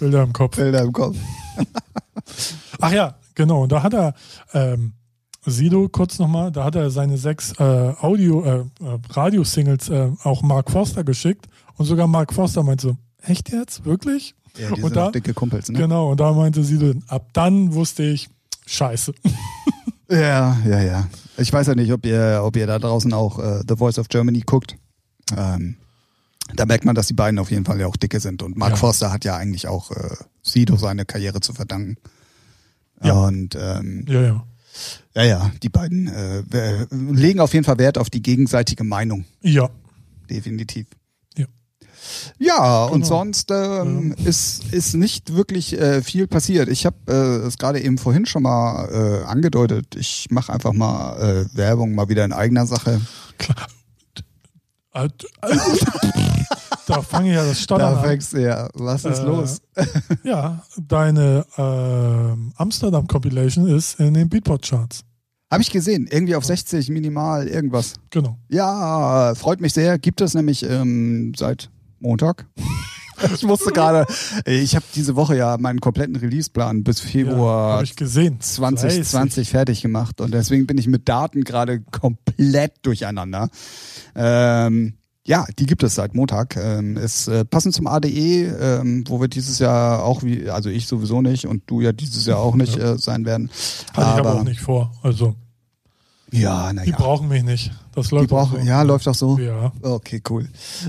[0.00, 0.56] Bilder im Kopf.
[0.56, 1.16] Bilder im Kopf.
[2.80, 3.62] Ach ja, genau.
[3.62, 4.14] Und da hat er,
[4.52, 4.94] ähm,
[5.46, 7.62] Sido, kurz nochmal, da hat er seine sechs äh,
[8.00, 11.46] Audio, äh, äh, Radio-Singles äh, auch Mark Forster geschickt.
[11.80, 13.86] Und sogar Mark Forster meinte so, echt jetzt?
[13.86, 14.34] Wirklich?
[14.58, 15.78] Ja, die Und sind da- dicke Kumpels, ne?
[15.78, 18.28] Genau, und da meinte Sido, ab dann wusste ich,
[18.66, 19.14] scheiße.
[20.10, 21.08] Ja, ja, ja.
[21.38, 24.08] Ich weiß ja nicht, ob ihr, ob ihr da draußen auch äh, The Voice of
[24.08, 24.76] Germany guckt.
[25.36, 25.76] Ähm,
[26.56, 28.42] da merkt man, dass die beiden auf jeden Fall ja auch dicke sind.
[28.42, 28.76] Und Mark Ja.
[28.76, 31.96] Forster hat ja eigentlich auch äh, Sido seine Karriere zu verdanken.
[33.02, 33.12] Ja.
[33.24, 34.44] Und ähm, Ja, ja.
[35.14, 36.42] ja, ja, die beiden äh,
[36.90, 39.24] legen auf jeden Fall Wert auf die gegenseitige Meinung.
[39.42, 39.70] Ja,
[40.28, 40.86] Definitiv.
[42.38, 42.56] Ja.
[42.56, 43.06] Ja, und Genau.
[43.06, 46.68] sonst ähm, ist, ist nicht wirklich äh, viel passiert.
[46.68, 49.94] Ich habe äh, es gerade eben vorhin schon mal äh, angedeutet.
[49.96, 51.16] Ich mache einfach mal
[51.52, 53.00] äh, Werbung mal wieder in eigener Sache.
[53.38, 53.66] klar.
[56.86, 58.04] Da fange ich ja das Stottern Da an.
[58.04, 58.68] fängst du ja.
[58.74, 59.60] Was ist Äh, los?
[60.24, 65.02] Ja, deine ähm, Amsterdam Compilation ist in den Beatport Charts.
[65.52, 66.08] Habe ich gesehen.
[66.10, 67.94] Irgendwie auf 60 minimal irgendwas.
[68.10, 68.36] Genau.
[68.48, 69.98] Ja, freut mich sehr.
[69.98, 71.70] Gibt es nämlich ähm, seit
[72.00, 72.46] Montag.
[73.34, 74.06] Ich musste gerade,
[74.46, 78.40] ich habe diese Woche ja meinen kompletten Releaseplan bis Ja, Februar gesehen.
[78.40, 83.50] 2020 fertig gemacht und deswegen bin ich mit Daten gerade komplett durcheinander.
[84.14, 84.94] Ähm,
[85.26, 86.56] ja, die gibt es seit Montag.
[86.56, 88.08] Ähm, ist äh, passend zum ADE,
[88.46, 92.24] ähm, wo wir dieses Jahr auch wie, also ich sowieso nicht und du ja dieses
[92.24, 93.50] Jahr auch nicht äh, sein werden.
[93.92, 94.92] Hatte ich aber auch nicht vor.
[95.02, 95.34] Also,
[96.30, 96.96] Ja, die naja.
[96.96, 97.70] brauchen mich nicht.
[97.94, 98.66] Das Die läuft auch brauchen, so.
[98.66, 99.38] ja, läuft auch so.
[99.38, 99.72] Ja.
[99.82, 100.48] Okay, cool.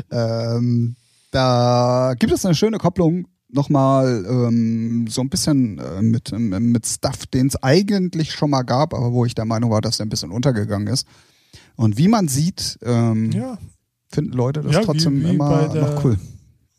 [0.10, 0.96] Ähm,
[1.32, 6.86] da gibt es eine schöne Kopplung nochmal ähm, so ein bisschen äh, mit, ähm, mit
[6.88, 10.06] Stuff, den es eigentlich schon mal gab, aber wo ich der Meinung war, dass der
[10.06, 11.06] ein bisschen untergegangen ist.
[11.76, 13.58] Und wie man sieht, ähm, ja,
[14.10, 16.18] finden Leute das Ja, wie- trotzdem wie immer bei der- noch cool.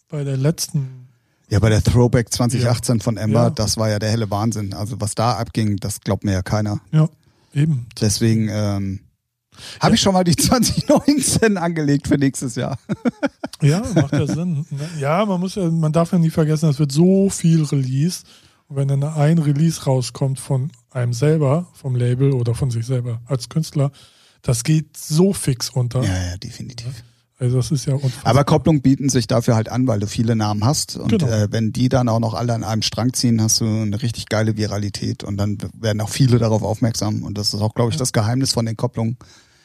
[0.08, 1.08] bei der letzten.
[1.50, 3.50] Ja, bei der Throwback 2018 von Ember, Ja.
[3.50, 4.72] das war ja der helle Wahnsinn.
[4.72, 6.80] Also was da abging, das glaubt mir ja keiner.
[6.92, 7.08] Ja,
[7.52, 7.86] eben.
[8.00, 9.00] Deswegen ähm,
[9.80, 12.78] habe ich schon mal die 2019 angelegt für nächstes Jahr.
[13.60, 14.66] Ja, macht ja Sinn.
[14.98, 18.24] Ja, man muss ja, man darf ja nie vergessen, es wird so viel Release.
[18.66, 23.20] Und wenn dann ein Release rauskommt von einem selber, vom Label oder von sich selber
[23.26, 23.92] als Künstler,
[24.42, 26.02] das geht so fix unter.
[26.02, 27.04] Ja, ja, definitiv.
[27.38, 28.30] Also das ist ja unfassbar.
[28.30, 30.96] Aber Kopplung bieten sich dafür halt an, weil du viele Namen hast.
[30.96, 31.28] Und Genau.
[31.28, 34.26] äh, wenn die dann auch noch alle an einem Strang ziehen, hast du eine richtig
[34.28, 35.22] geile Viralität.
[35.22, 37.22] Und dann werden auch viele darauf aufmerksam.
[37.22, 39.18] Und das ist auch, glaube ich, das Geheimnis von den Kopplungen,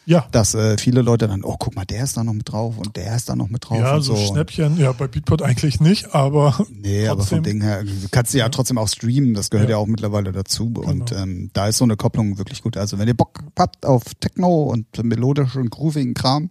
[0.09, 2.77] ja, dass äh, viele Leute dann, oh, guck mal, der ist da noch mit drauf
[2.77, 3.77] und der ist da noch mit drauf.
[3.77, 7.43] ja, und so, so Schnäppchen, ja, bei Beatport eigentlich nicht, aber Nee, aber vom trotzdem-
[7.43, 9.81] Ding her, du kannst sie ja trotzdem auch streamen, das gehört ja, Ja.
[9.83, 10.71] auch mittlerweile dazu.
[10.77, 11.21] Und Genau.
[11.21, 12.77] ähm, da ist so eine Kopplung wirklich gut.
[12.77, 16.49] Also wenn ihr Bock habt auf Techno und melodischen und groovigen Kram,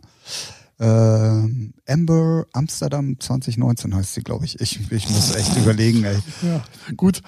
[0.79, 4.61] ähm, Amber Amsterdam 2019 heißt sie, glaube ich.
[4.61, 4.81] ich.
[4.93, 6.19] Ich muss echt überlegen, ey.
[6.43, 6.63] Ja,
[6.97, 7.23] gut.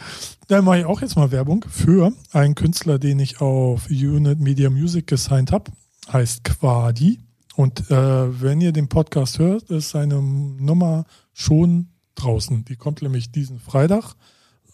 [0.48, 4.68] Dann mache ich auch jetzt mal Werbung für einen Künstler, den ich auf Unit Media
[4.70, 5.70] Music gesigned habe.
[6.12, 7.20] Heißt Quadi.
[7.56, 12.64] Und äh, wenn ihr den Podcast hört, ist seine Nummer schon draußen.
[12.64, 14.14] Die kommt nämlich diesen Freitag,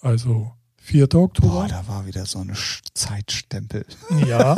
[0.02, 1.14] also 4.
[1.14, 1.48] Oktober.
[1.48, 3.86] Boah, da war wieder so eine Sch- Zeitstempel.
[4.28, 4.56] Ja,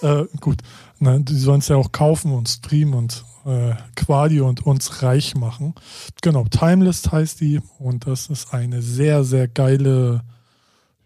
[0.00, 0.62] äh, gut.
[0.98, 5.34] Na, die sollen es ja auch kaufen und streamen und äh, Quadi und uns reich
[5.34, 5.74] machen.
[6.22, 10.22] Genau, Timeless heißt die und das ist eine sehr, sehr geile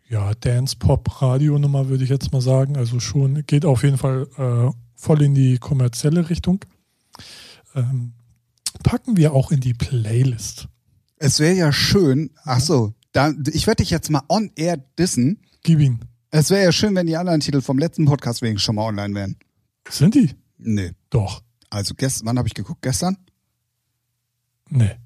[0.09, 2.77] ja, Dance-Pop-Radio-Nummer, würde ich jetzt mal sagen.
[2.77, 4.71] Also schon, geht auf jeden Fall äh,
[5.05, 6.65] voll in die kommerzielle Richtung.
[7.75, 8.15] Ähm,
[8.83, 10.69] packen wir auch in die Playlist.
[11.19, 15.41] Es wäre ja schön, ach so, da, ich werde dich jetzt mal on air dissen.
[15.63, 16.01] Gib ihn.
[16.31, 19.15] Es wäre ja schön, wenn die anderen Titel vom letzten Podcast wegen schon mal online
[19.15, 19.37] wären.
[19.89, 20.35] Sind die?
[20.59, 20.93] Nee.
[21.11, 21.43] Doch.
[21.71, 22.83] Also gestern, wann habe ich geguckt?
[22.83, 23.17] Gestern?
[24.69, 24.97] Nee.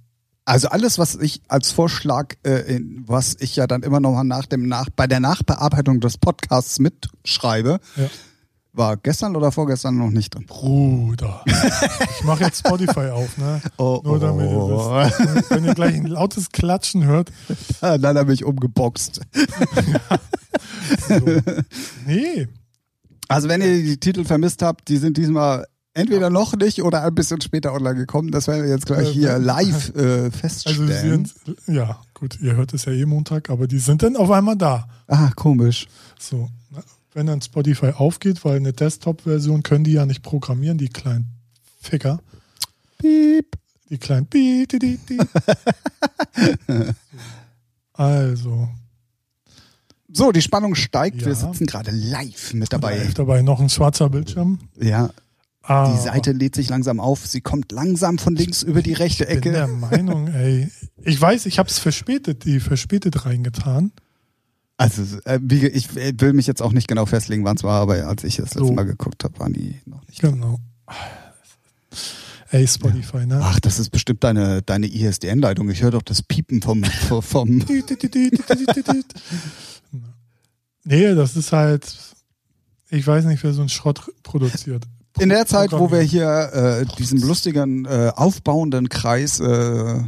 [0.44, 4.24] Also alles, was ich als Vorschlag, äh, in, was ich ja dann immer noch mal
[4.24, 8.08] nach dem nach bei der Nachbearbeitung des Podcasts mitschreibe, Ja.
[8.72, 10.46] War gestern oder vorgestern noch nicht drin.
[10.46, 11.42] Bruder.
[11.46, 13.60] Ich mache jetzt Spotify auf, ne?
[13.76, 15.50] Oh, Nur damit ihr wisst.
[15.50, 17.32] Wenn ihr gleich ein lautes Klatschen hört.
[17.80, 19.20] Dann habe ich umgeboxt.
[21.08, 21.20] So.
[22.06, 22.48] Nee.
[23.28, 27.14] Also wenn ihr die Titel vermisst habt, die sind diesmal entweder noch nicht oder ein
[27.14, 28.30] bisschen später online gekommen.
[28.30, 31.26] Das werden wir jetzt gleich Äh, hier live äh, Also feststellen.
[31.26, 31.34] sind,
[31.66, 34.88] ja, gut, ihr hört es ja eh Montag, aber die sind dann auf einmal da.
[35.08, 35.88] ah, komisch.
[36.18, 36.48] So.
[37.18, 41.26] Wenn dann Spotify aufgeht, weil eine Desktop-Version können die ja nicht programmieren, die kleinen
[41.80, 42.20] Ficker.
[42.98, 43.56] Piep.
[43.90, 45.18] Die kleinen Piep, die, die, die.
[47.92, 48.68] Also,
[50.12, 51.20] So, die Spannung steigt.
[51.24, 51.34] Wir Ja.
[51.34, 52.98] sitzen gerade live mit dabei.
[52.98, 54.60] live dabei noch ein schwarzer Bildschirm.
[54.80, 55.10] Ja,
[55.62, 57.26] Ah, die Seite lädt sich langsam auf.
[57.26, 59.72] Sie kommt langsam von links über die rechte Ich bin der Ecke.
[59.72, 60.70] Meinung, ey.
[61.02, 63.90] Ich weiß, ich habe es verspätet, die verspätet reingetan.
[64.78, 67.82] Also äh, wie, ich äh, will mich jetzt auch nicht genau festlegen, wann es war,
[67.82, 68.72] aber als ich das letzte So.
[68.72, 70.20] Mal geguckt habe, waren die noch nicht.
[70.20, 70.60] Genau.
[72.50, 73.40] Ey, Spotify, ne?
[73.42, 75.68] Ach, das ist bestimmt deine, deine ISDN-Leitung.
[75.68, 77.58] Ich höre doch das Piepen vom, vom,
[80.84, 82.14] Nee, das ist halt,
[82.88, 84.84] ich weiß nicht, wer so einen Schrott produziert.
[85.18, 90.00] In der Zeit, wo wir hier äh, diesen lustigen, äh, aufbauenden Kreis äh,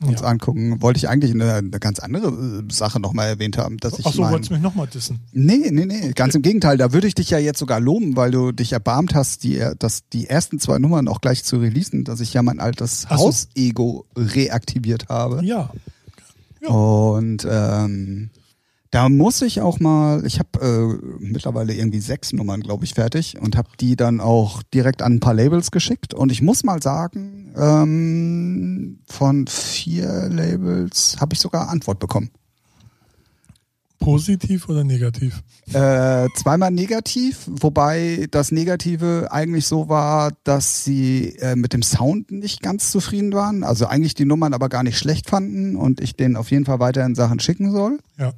[0.00, 0.26] uns Ja.
[0.26, 4.06] angucken, wollte ich eigentlich eine, eine ganz andere äh, Sache nochmal erwähnt haben, dass ich
[4.06, 5.20] Ach so, mein, wolltest du mich nochmal dissen?
[5.32, 6.76] Nee, nee, nee, ganz im Gegenteil.
[6.76, 10.08] Da würde ich dich ja jetzt sogar loben, weil du dich erbarmt hast, die, dass
[10.12, 13.10] die ersten zwei Nummern auch gleich zu releasen, dass ich ja mein altes so.
[13.10, 15.42] Haus-Ego reaktiviert habe.
[15.44, 15.70] Ja.
[16.60, 16.68] Ja.
[16.70, 18.30] Und ähm,
[18.96, 23.38] Da muss ich auch mal, ich habe äh, mittlerweile irgendwie sechs Nummern, glaube ich, fertig
[23.38, 26.14] und habe die dann auch direkt an ein paar Labels geschickt.
[26.14, 32.30] Und ich muss mal sagen, ähm, von vier Labels habe ich sogar Antwort bekommen.
[33.98, 35.42] Positiv oder negativ?
[35.74, 42.30] Äh, zweimal negativ, wobei das Negative eigentlich so war, dass sie äh, mit dem Sound
[42.30, 43.62] nicht ganz zufrieden waren.
[43.62, 46.80] Also eigentlich die Nummern aber gar nicht schlecht fanden und ich denen auf jeden Fall
[46.80, 47.98] weiterhin Sachen schicken soll.
[48.16, 48.32] Ja.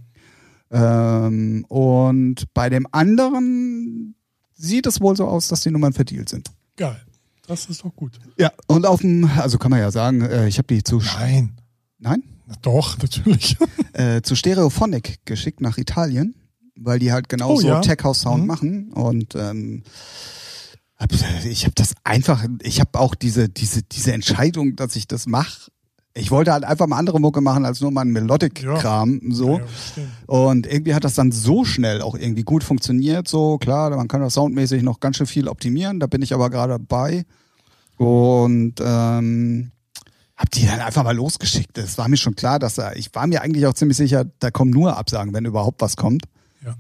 [0.71, 4.15] Ähm, und bei dem anderen
[4.55, 6.51] sieht es wohl so aus, dass die Nummern verdealt sind.
[6.77, 7.01] Geil.
[7.47, 8.19] Das ist doch gut.
[8.37, 10.99] Ja, und auf dem, also kann man ja sagen, äh, ich habe die zu.
[10.99, 11.53] Nein.
[11.99, 12.23] Nein?
[12.47, 13.57] Na Doch, natürlich.
[13.95, 16.35] äh, zu Stereophonic geschickt nach Italien,
[16.77, 17.81] weil die halt genauso Oh, ja.
[17.81, 18.47] Tech House Sound Mhm.
[18.47, 19.83] machen und ähm,
[20.97, 21.11] hab,
[21.45, 25.71] ich habe das einfach, ich habe auch diese diese diese Entscheidung, dass ich das mache.
[26.19, 29.59] Ich wollte halt einfach mal andere Mucke machen als nur mal einen Melodic-Kram so.
[29.59, 30.09] Ja, stimmt.
[30.27, 33.29] Und irgendwie hat das dann so schnell auch irgendwie gut funktioniert.
[33.29, 36.01] So klar, man kann das soundmäßig noch ganz schön viel optimieren.
[36.01, 37.25] Da bin ich aber gerade dabei.
[37.97, 39.73] Und ähm,
[40.37, 41.77] hab die dann einfach mal losgeschickt.
[41.79, 44.51] Es war mir schon klar, dass da, ich war mir eigentlich auch ziemlich sicher, da
[44.51, 46.25] kommen nur Absagen, wenn überhaupt was kommt.
[46.65, 46.77] Ja.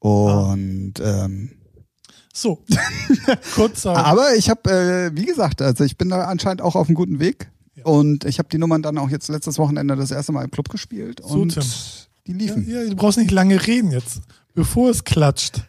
[0.00, 1.50] Und ähm,
[2.32, 2.62] So,
[3.54, 3.96] kurzer.
[3.96, 7.20] aber ich habe, äh, wie gesagt, also ich bin da anscheinend auch auf einem guten
[7.20, 7.50] Weg.
[7.80, 7.84] Ja.
[7.92, 10.68] Und ich habe die Nummern dann auch jetzt letztes Wochenende das erste Mal im Club
[10.68, 11.20] gespielt.
[11.24, 11.62] So, und Tim.
[12.26, 12.70] die ja, liefen.
[12.70, 14.20] ja, du brauchst nicht lange reden jetzt.
[14.54, 15.62] Bevor es klatscht,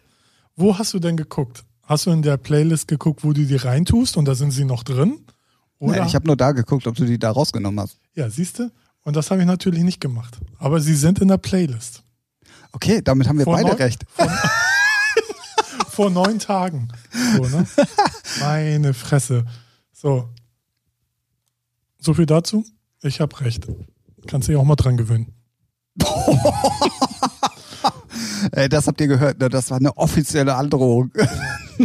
[0.56, 1.64] wo hast du denn geguckt?
[1.84, 4.82] Hast du in der Playlist geguckt, wo du die reintust und da sind sie noch
[4.82, 5.20] drin?
[5.78, 5.98] Oder?
[5.98, 7.98] Nein, ich habe nur da geguckt, ob du die da rausgenommen hast.
[8.14, 8.70] ja, siehst du?
[9.04, 10.38] Und das habe ich natürlich nicht gemacht.
[10.58, 12.04] Aber sie sind in der Playlist.
[12.70, 14.04] Okay, damit haben wir Vor beide neun- recht.
[15.88, 16.88] Vor neun Tagen.
[17.36, 17.66] So, ne?
[18.40, 19.44] Meine Fresse.
[19.92, 20.28] So.
[22.02, 22.64] So viel dazu.
[23.02, 23.66] Ich habe recht.
[24.26, 25.32] Kannst dich auch mal dran gewöhnen.
[28.70, 29.48] Das habt ihr gehört, ne?
[29.48, 31.10] das war eine offizielle Androhung.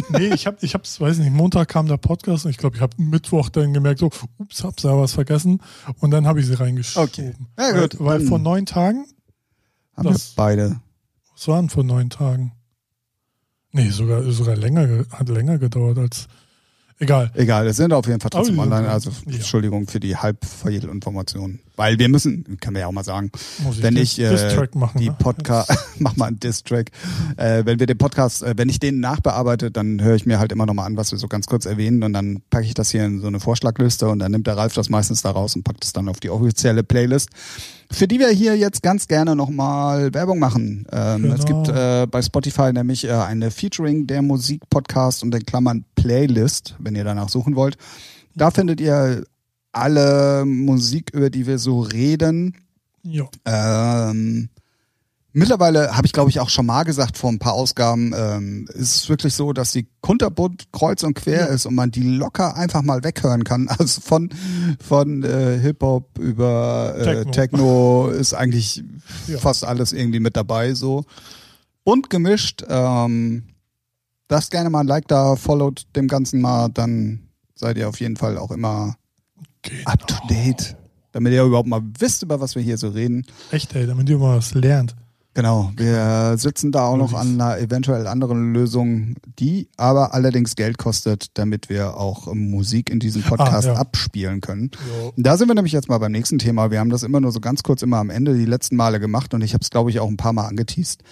[0.10, 2.82] Nee, ich habe, ich hab's, weiß nicht, Montag kam der Podcast und ich glaube, ich
[2.84, 5.60] habe Mittwoch dann gemerkt, so, ups, hab's da was vergessen
[6.00, 7.08] und dann habe ich sie reingeschoben.
[7.10, 7.34] Okay.
[7.58, 7.98] Ja, gut.
[8.00, 9.06] Weil, weil vor neun Tagen,
[9.96, 10.82] haben wir Das- beide.
[11.34, 12.52] was waren vor neun Tagen?
[13.72, 16.28] Nee, sogar, sogar länger, ge- hat länger gedauert als,
[17.00, 17.32] egal.
[17.36, 18.90] Egal, es sind auf jeden Fall trotzdem online.
[18.90, 19.36] Also Ja.
[19.36, 21.60] Entschuldigung für die Halbfehlinformationen.
[21.76, 25.10] Weil wir müssen, kann man ja auch mal sagen, Muss wenn ich äh, machen, die
[25.10, 25.16] ne?
[25.18, 26.90] Podcast, mach mal einen Diss-Track.
[27.38, 30.52] Äh, wenn wir den Podcast, äh, wenn ich den nachbearbeite, dann höre ich mir halt
[30.52, 33.06] immer nochmal an, was wir so ganz kurz erwähnen und dann packe ich das hier
[33.06, 35.86] in so eine Vorschlagliste und dann nimmt der Ralf das meistens da raus und packt
[35.86, 37.30] es dann auf die offizielle Playlist,
[37.92, 40.86] für die wir hier jetzt ganz gerne nochmal Werbung machen.
[40.92, 41.64] Ähm, Es Genau.
[41.64, 46.96] gibt äh, bei Spotify nämlich äh, eine Featuring der Musik-Podcast und in Klammern Playlist, wenn
[46.96, 47.78] ihr danach suchen wollt.
[48.36, 49.24] Da findet ihr
[49.72, 52.56] alle Musik, über die wir so reden.
[53.04, 53.26] Ja.
[53.46, 54.50] Ähm,
[55.38, 58.96] mittlerweile habe ich, glaube ich, auch schon mal gesagt vor ein paar Ausgaben, ähm, ist
[58.96, 61.46] es wirklich so, dass die kunterbunt kreuz und quer Ja.
[61.48, 63.68] ist und man die locker einfach mal weghören kann.
[63.80, 64.30] Also von,
[64.80, 67.32] von äh, Hip-Hop über äh, Techno.
[67.32, 68.08] Techno.
[68.12, 68.84] ist eigentlich
[69.28, 69.38] Ja.
[69.38, 71.04] fast alles irgendwie mit dabei so.
[71.84, 72.66] Und gemischt.
[72.68, 73.44] Ähm,
[74.30, 77.22] lasst gerne mal ein Like da, followt dem Ganzen mal, dann
[77.56, 78.96] seid ihr auf jeden Fall auch immer
[79.62, 79.90] Genau.
[79.92, 80.76] up to date.
[81.14, 83.26] Damit ihr überhaupt mal wisst, über was wir hier so reden.
[83.52, 84.96] Echt, ey, damit ihr mal was lernt.
[85.38, 90.80] Genau, wir sitzen da auch noch an einer eventuell anderen Lösung, die aber allerdings Geld
[90.80, 93.78] kostet, damit wir auch Musik in diesem Podcast Ah, ja.
[93.80, 94.72] abspielen können.
[95.00, 95.14] Jo.
[95.16, 96.72] Da sind wir nämlich jetzt mal beim nächsten Thema.
[96.72, 99.32] Wir haben das immer nur so ganz kurz immer am Ende die letzten Male gemacht
[99.36, 101.04] und ich habe es, glaube ich, auch ein paar Mal angeteased.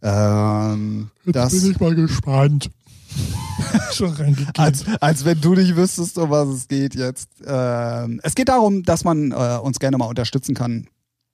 [0.00, 2.70] Ähm, Jetzt bin ich mal gespannt.
[4.56, 7.28] Als, als wenn du nicht wüsstest, um was es geht jetzt.
[7.46, 10.86] Ähm, es geht darum, dass man äh, uns gerne mal unterstützen kann.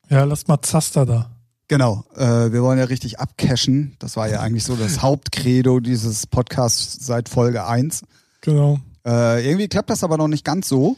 [0.09, 1.30] ja, lass mal Zaster da.
[1.70, 3.94] Genau, äh, wir wollen ja richtig abcashen.
[4.00, 8.02] Das war ja eigentlich so das Hauptcredo dieses Podcasts seit Folge 1.
[8.40, 8.80] Genau.
[9.06, 10.96] Äh, irgendwie klappt das aber noch nicht ganz so.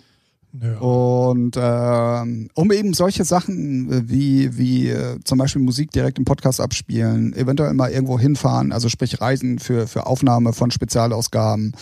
[0.60, 0.78] Ja.
[0.78, 6.26] Und ähm, um eben solche Sachen äh, wie, wie äh, zum Beispiel Musik direkt im
[6.26, 11.72] Podcast abspielen, eventuell mal irgendwo hinfahren, also sprich Reisen für, für Aufnahme von Spezialausgaben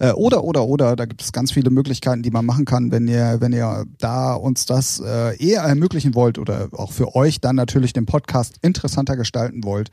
[0.00, 3.06] äh, oder oder oder, da gibt es ganz viele Möglichkeiten, die man machen kann, wenn
[3.06, 7.56] ihr, wenn ihr da uns das äh, eher ermöglichen wollt oder auch für euch dann
[7.56, 9.90] natürlich den Podcast interessanter gestalten wollt.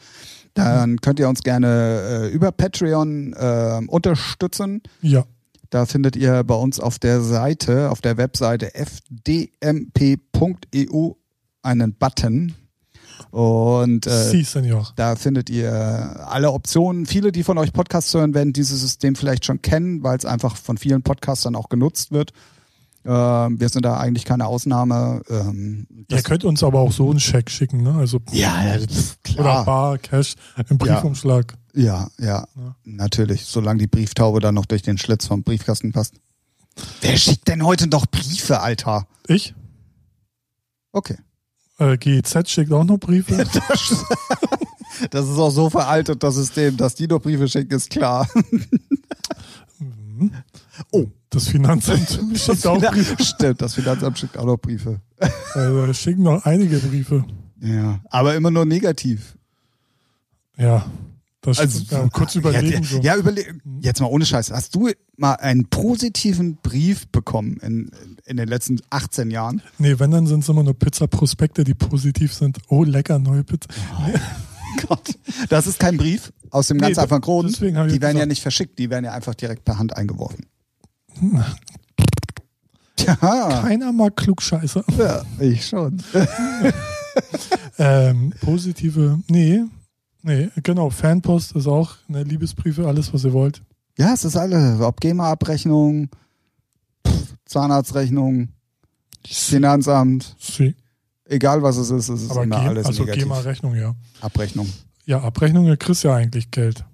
[0.53, 4.81] Dann könnt ihr uns gerne äh, über Patreon äh, unterstützen.
[5.01, 5.25] ja.
[5.73, 9.93] Da findet ihr bei uns auf der Seite, auf der Webseite fdmp.eu
[11.63, 12.53] einen Button.
[13.31, 14.93] Und äh, Senor.
[14.95, 15.73] da findet ihr
[16.27, 17.07] alle Optionen.
[17.07, 20.57] Viele, die von euch Podcasts hören, werden dieses System vielleicht schon kennen, weil es einfach
[20.57, 22.33] von vielen Podcastern auch genutzt wird.
[23.05, 25.21] Äh, wir sind da eigentlich keine Ausnahme.
[25.29, 27.93] Ähm, Ihr könnt uns aber auch so einen Scheck schicken, ne?
[27.95, 29.65] Also ja, ja, das- oder klar.
[29.65, 30.35] Bar, Cash,
[30.69, 31.55] im Briefumschlag.
[31.73, 32.75] Ja, ja, Ja.
[32.85, 33.45] natürlich.
[33.45, 36.15] Solange die Brieftaube dann noch durch den Schlitz vom Briefkasten passt.
[37.01, 39.07] Wer schickt denn heute noch Briefe, Alter?
[39.27, 39.53] Ich?
[40.91, 41.17] Okay.
[41.79, 43.35] Äh, GEZ schickt auch noch Briefe.
[43.53, 44.05] Das,
[45.09, 48.27] das ist auch so veraltet, das System, dass die noch Briefe schicken, ist klar.
[50.91, 53.23] oh, das Finanzamt schickt auch Briefe.
[53.23, 55.01] Stimmt, das Finanzamt schickt auch noch Briefe.
[55.53, 57.25] Also, es schicken noch einige Briefe.
[57.61, 59.37] Ja, aber immer nur negativ.
[60.57, 60.85] Ja,
[61.41, 62.83] das Also ja, kurz überlegen.
[62.83, 63.01] Ja, so.
[63.01, 63.43] ja überle
[63.81, 64.51] jetzt mal ohne Scheiß.
[64.51, 67.91] Hast du mal einen positiven Brief bekommen in,
[68.25, 69.61] in den letzten 18 Jahren?
[69.77, 72.59] Nee, wenn, dann sind es immer nur Pizza-Prospekte, die positiv sind.
[72.67, 73.67] Oh, lecker, neue Pizza.
[74.07, 74.13] Nee,
[74.87, 75.17] Gott.
[75.49, 77.57] Das ist kein Brief aus dem Nee, ganz einfachen Grund.
[77.59, 80.45] Die werden ja gesagt- nicht verschickt, die werden ja einfach direkt per Hand eingeworfen.
[82.95, 83.15] Tja,
[83.61, 84.83] keiner mag Klugscheißer.
[84.97, 86.01] ja, ich schon.
[87.77, 89.63] Ähm, positive, nee,
[90.21, 90.89] nee, genau.
[90.89, 93.61] Fanpost ist auch eine Liebesbriefe, alles, was ihr wollt.
[93.97, 94.77] Ja, es ist alle.
[94.85, 96.09] Ob GEMA-Abrechnung,
[97.45, 98.49] Zahnarztrechnung,
[99.25, 100.75] Finanzamt, Sie.
[101.25, 103.23] egal was es ist, es ist Aber immer G alles also negativ.
[103.23, 103.95] GEMA-Rechnung, ja.
[104.21, 104.69] Abrechnung.
[105.05, 106.85] Ja, Abrechnung, kriegst ja eigentlich Geld.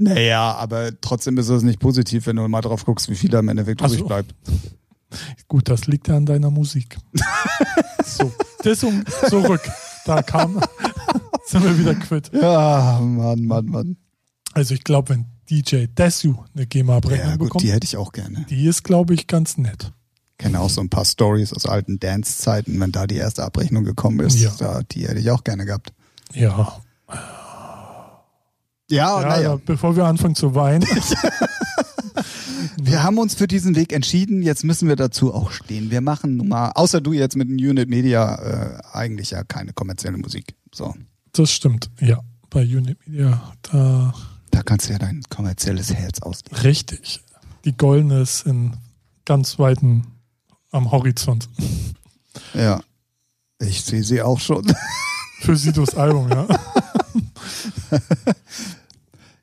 [0.00, 3.40] Naja, aber trotzdem ist es nicht positiv, wenn du mal drauf guckst, wie viel da
[3.40, 3.96] im Endeffekt Ach so.
[3.96, 4.34] übrig bleibt.
[5.46, 6.96] Gut, das liegt ja an deiner Musik.
[8.04, 8.32] so,
[8.82, 9.60] um, zurück.
[10.06, 10.60] Da kam,
[11.44, 12.30] sind wir wieder quitt.
[12.32, 13.96] Ja, Mann, Mann, Mann.
[14.54, 17.96] Also ich glaube, wenn DJ Desu eine GEMA-Abrechnung Ja, gut, bekommt, die die, hätte ich
[17.96, 18.46] auch gerne.
[18.48, 19.92] ist, glaube ich, ganz nett.
[20.38, 24.20] kenne auch so ein paar Stories aus alten Dance-Zeiten, wenn da die erste Abrechnung gekommen
[24.20, 24.38] ist.
[24.40, 24.52] Ja.
[24.58, 25.92] Da, die hätte ich auch gerne gehabt.
[26.32, 26.80] Ja,
[28.90, 29.42] Ja, ja, naja.
[29.42, 30.86] ja, bevor wir anfangen zu weinen.
[32.82, 34.42] Wir haben uns für diesen Weg entschieden.
[34.42, 35.90] Jetzt müssen wir dazu auch stehen.
[35.90, 39.72] Wir machen nun mal, außer du jetzt mit den Unit Media, äh, eigentlich ja keine
[39.72, 40.54] kommerzielle Musik.
[40.74, 40.94] So.
[41.32, 42.20] Das stimmt, ja.
[42.48, 44.14] Bei Unit Media, da
[44.50, 46.56] Da kannst du ja dein kommerzielles Herz ausgeben.
[46.62, 47.22] richtig.
[47.64, 48.72] Die Goldene ist in
[49.26, 50.06] ganz weiten
[50.70, 51.48] am Horizont.
[52.54, 52.80] Ja.
[53.60, 54.64] Ich sehe sie auch schon.
[55.42, 56.46] Für Sidos Album, ja.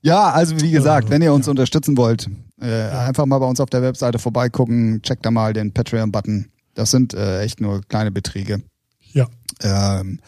[0.02, 2.30] Ja, also wie gesagt, wenn ihr uns unterstützen wollt,
[2.62, 6.50] äh, einfach mal bei uns auf der Webseite vorbeigucken, checkt da mal den Patreon-Button.
[6.76, 8.62] Das sind äh, echt nur kleine Beträge.
[9.14, 9.28] Ja.
[9.62, 10.20] Ähm,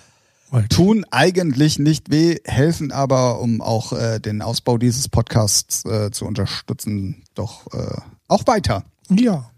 [0.69, 6.25] tun eigentlich nicht weh, helfen aber, um auch äh, den Ausbau dieses Podcasts äh, zu
[6.25, 8.83] unterstützen, doch äh, auch weiter.
[9.09, 9.49] Ja,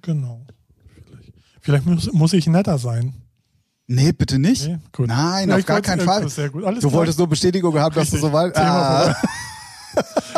[0.00, 0.46] genau.
[1.04, 3.14] Vielleicht, vielleicht muss, muss ich netter sein.
[3.92, 4.68] Nee, bitte nicht.
[4.68, 4.78] Nee.
[5.06, 6.22] Nein, Ja, auf gar keinen äh, Fall.
[6.22, 6.92] Alles Du klar.
[6.92, 8.56] wolltest nur Bestätigung haben, dass du so weit.
[8.56, 9.16] Ah.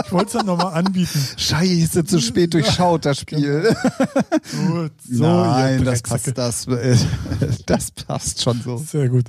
[0.07, 1.21] Ich wollte es dann nochmal anbieten.
[1.37, 3.77] scheiße, zu spät durchschaut das Spiel.
[4.69, 6.97] Gut, so, Nein, das passt, das, äh,
[7.67, 8.79] das passt schon so.
[8.79, 9.27] Sehr gut.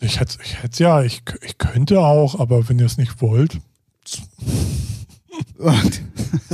[0.00, 3.56] Ich hätte, ich hätte ja, ich, ich könnte auch, aber wenn ihr es nicht wollt,
[5.58, 6.02] Und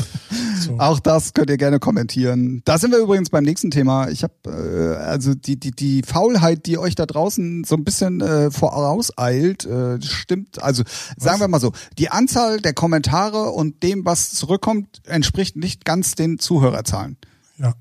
[0.61, 0.79] so.
[0.79, 2.63] auch das könnt ihr gerne kommentieren.
[2.65, 4.09] Da sind wir übrigens beim nächsten Thema.
[4.09, 8.21] Ich habe äh, also die, die, die Faulheit, die euch da draußen so ein bisschen
[8.21, 10.63] äh, vorauseilt, äh, stimmt.
[10.63, 10.83] Also
[11.17, 16.15] sagen wir mal so, die Anzahl der Kommentare und dem, was zurückkommt, entspricht nicht ganz
[16.15, 17.17] den Zuhörerzahlen.
[17.59, 17.75] ja.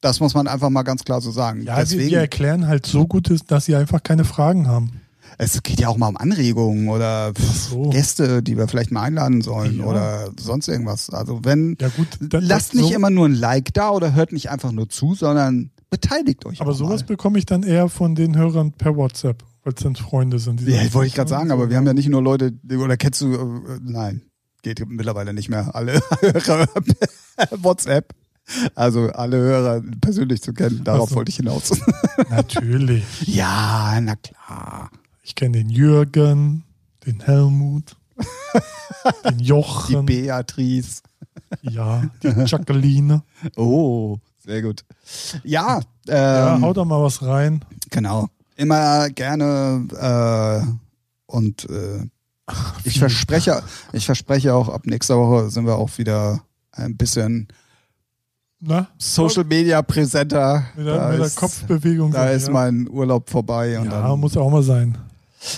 [0.00, 1.62] Das muss man einfach mal ganz klar so sagen.
[1.62, 5.01] Ja, Deswegen, wir erklären halt so gut, dass sie einfach keine Fragen haben.
[5.38, 7.90] Es geht ja auch mal um Anregungen oder so.
[7.90, 9.84] Gäste, die wir vielleicht mal einladen sollen Ja.
[9.86, 11.10] oder sonst irgendwas.
[11.10, 14.14] Also wenn Ja gut, da- lasst das- nicht so, immer nur ein Like da oder
[14.14, 16.60] hört nicht einfach nur zu, sondern beteiligt euch.
[16.60, 17.06] Aber sowas mal.
[17.08, 20.60] bekomme ich dann eher von den Hörern per WhatsApp, weil es dann Freunde sind.
[20.62, 23.34] Ja, wollte ich gerade sagen, aber wir haben ja nicht nur Leute, oder kennst du,
[23.34, 24.22] äh, nein,
[24.62, 26.68] geht mittlerweile nicht mehr alle Hörer
[27.62, 28.14] WhatsApp.
[28.74, 31.16] Also alle Hörer persönlich zu kennen, darauf Ach so.
[31.16, 31.70] wollte ich hinaus.
[32.28, 33.04] Natürlich.
[33.26, 34.90] ja, na klar.
[35.32, 36.62] Ich kenne den Jürgen,
[37.06, 37.96] den Helmut,
[39.24, 41.00] den Die Jochen, Beatrice.
[41.62, 43.22] ja, die Jacqueline.
[43.56, 44.84] Oh, sehr gut.
[45.42, 47.64] Ja, Ja, ähm, hau da mal was rein.
[47.88, 48.28] genau.
[48.56, 49.86] Immer gerne
[50.66, 50.66] äh,
[51.24, 52.06] und äh,
[52.84, 53.62] ich verspreche,
[53.94, 57.48] ich verspreche auch, ab nächster Woche sind wir auch wieder ein bisschen
[58.60, 58.86] Na?
[58.98, 60.66] Social Media präsenter.
[60.76, 62.10] Mit der, Da mit der ist- Kopfbewegung.
[62.12, 62.52] Da ist ja.
[62.52, 64.98] mein Urlaub vorbei und Ja, dann, muss auch mal sein.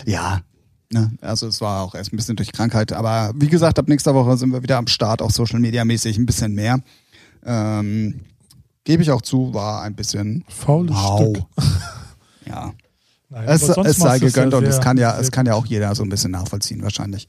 [0.06, 0.40] Ja.
[0.92, 1.10] Ne?
[1.20, 4.36] Also es war auch erst ein bisschen durch Krankheit, aber wie gesagt, ab nächster Woche
[4.36, 6.80] sind wir wieder am Start, auch Social Media mäßig ein bisschen mehr.
[7.44, 8.20] Ähm,
[8.84, 11.32] Gebe ich auch zu, war ein bisschen Faules mau.
[11.32, 11.44] Stück.
[12.46, 12.74] Ja.
[13.30, 15.94] Nein, Es, es sei gegönnt ja und es kann ja, es kann ja auch jeder
[15.94, 17.26] so ein bisschen nachvollziehen wahrscheinlich.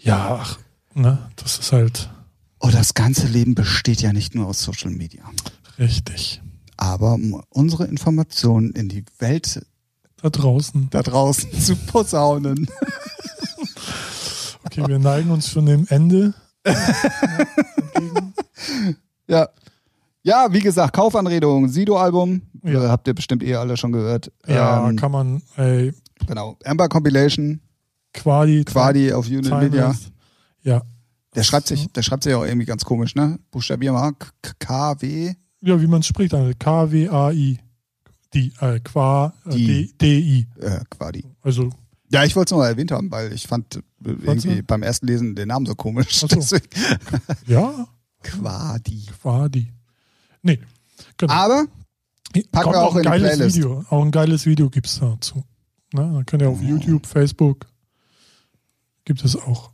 [0.00, 0.58] Ja, ach,
[0.94, 2.10] ne, das ist halt
[2.58, 5.22] Oh, das ganze Leben besteht ja nicht nur aus Social Media.
[5.78, 6.42] richtig.
[6.76, 9.64] aber um unsere Informationen in die Welt
[10.22, 10.88] Da draußen.
[10.90, 12.68] da draußen zu posaunen.
[14.64, 16.34] Okay, wir neigen uns schon dem Ende.
[19.26, 19.48] Ja.
[20.22, 22.42] Ja, wie gesagt, Kaufanredung, Sido-Album.
[22.64, 22.84] Ja.
[22.84, 24.32] Äh, habt ihr bestimmt eh alle schon gehört.
[24.46, 25.92] Ja, Ähm, kann man, ey,
[26.26, 26.56] genau.
[26.64, 27.60] Amber Compilation,
[28.12, 28.64] Quadi.
[28.64, 29.50] Quadi auf Unit.
[29.50, 29.94] Media.
[30.62, 30.82] Ja.
[31.34, 33.38] Der schreibt sich, der schreibt sich auch irgendwie ganz komisch, ne?
[33.50, 34.12] Buchstabier mal.
[34.58, 35.34] KW.
[35.60, 37.58] Ja, wie man es spricht, K-W-A-I.
[38.34, 39.92] Die, äh, Qua, äh, Die.
[39.98, 40.46] D-I.
[40.60, 41.24] Äh, Quadi.
[41.42, 41.70] Also,
[42.10, 44.62] Ja, ich wollte es mal erwähnt haben, weil ich fand äh, irgendwie du?
[44.64, 46.20] beim ersten Lesen den Namen so komisch.
[46.20, 46.56] So.
[47.46, 47.86] Ja,
[48.22, 49.06] Quadi.
[49.20, 49.72] Quadi.
[50.42, 50.60] Nee,
[51.16, 51.32] genau.
[51.32, 51.66] Aber
[52.52, 53.56] packen wir auch ein in die Playlist.
[53.56, 53.84] Video.
[53.90, 55.36] Auch ein geiles Video gibt es dazu.
[55.94, 56.02] Ne?
[56.12, 57.66] Dann könnt ihr auf YouTube, Facebook,
[59.04, 59.70] gibt es auch.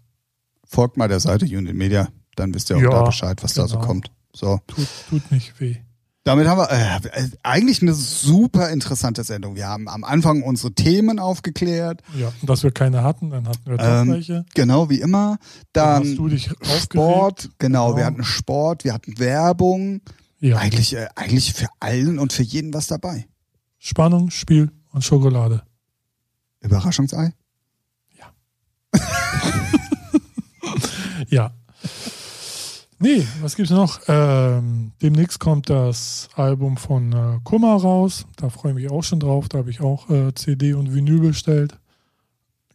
[0.65, 3.67] folgt mal der Seite Unit Media, dann wisst ihr auch Ja, da Bescheid, was da
[3.67, 3.87] so genau.
[3.87, 4.11] kommt.
[4.33, 4.61] So.
[4.69, 5.77] Tut, tut nicht weh.
[6.25, 9.57] Damit haben wir äh, eigentlich eine super interessante Sendung.
[9.57, 13.61] Wir haben am Anfang unsere Themen aufgeklärt, Ja, und dass wir keine hatten, dann hatten
[13.67, 14.47] wir doch Ähm, welche.
[14.55, 15.37] genau wie immer.
[15.75, 16.49] Dann hast Dann du dich.
[16.81, 17.97] Sport, genau, Genau.
[17.99, 20.01] wir hatten Sport, wir hatten Werbung.
[20.41, 20.57] Ja.
[20.59, 23.27] Eigentlich, äh, eigentlich für allen und für jeden was dabei.
[23.79, 25.63] Spannung, Spiel und Schokolade.
[26.61, 27.35] Überraschungsei?
[31.29, 31.51] Ja.
[32.99, 34.01] Nee, was gibt's noch?
[34.09, 38.27] Ähm, demnächst kommt das Album von äh, Kummer raus.
[38.37, 39.49] Da freue ich mich auch schon drauf.
[39.49, 41.79] Da habe ich auch äh, CD und Vinyl bestellt.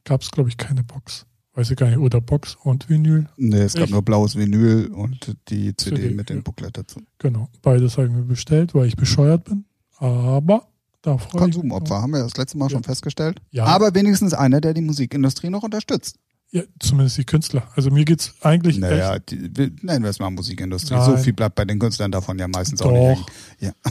[0.03, 1.26] Gab es, glaube ich, keine Box.
[1.55, 1.97] Weiß ich gar nicht.
[1.99, 3.28] Oder Box und Vinyl.
[3.38, 6.43] Nee, es gab Ich- nur blaues Vinyl und die CD, CD, mit dem ja.
[6.43, 7.01] Booklet dazu.
[7.17, 7.49] Genau.
[7.61, 9.65] Beides habe ich mir bestellt, weil ich bescheuert bin.
[9.97, 10.67] Aber
[11.01, 11.41] da freue ich mich.
[11.55, 12.70] Konsumopfer, haben wir das letzte Mal Ja.
[12.72, 13.41] schon festgestellt.
[13.51, 13.65] Ja.
[13.65, 16.17] Aber wenigstens einer, der die Musikindustrie noch unterstützt.
[16.52, 17.68] Ja, zumindest die Künstler.
[17.76, 20.95] Also mir geht's eigentlich Naja, die, wir- nennen wir es mal Musikindustrie.
[20.95, 21.06] Nein.
[21.06, 23.18] So viel bleibt bei den Künstlern davon ja meistens auch Doch.
[23.20, 23.26] nicht
[23.60, 23.74] hängen.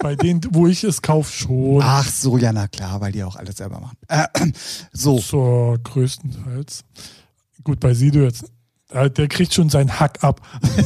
[0.00, 1.82] Bei denen, wo ich es kaufe, schon.
[1.82, 3.96] Ach so, ja, na klar, weil die auch alles selber machen.
[4.06, 4.26] Äh,
[4.92, 6.84] so, Zur größtenteils.
[7.64, 8.44] Gut, bei Sido jetzt.
[8.90, 10.40] äh, Der kriegt schon seinen Hack ab.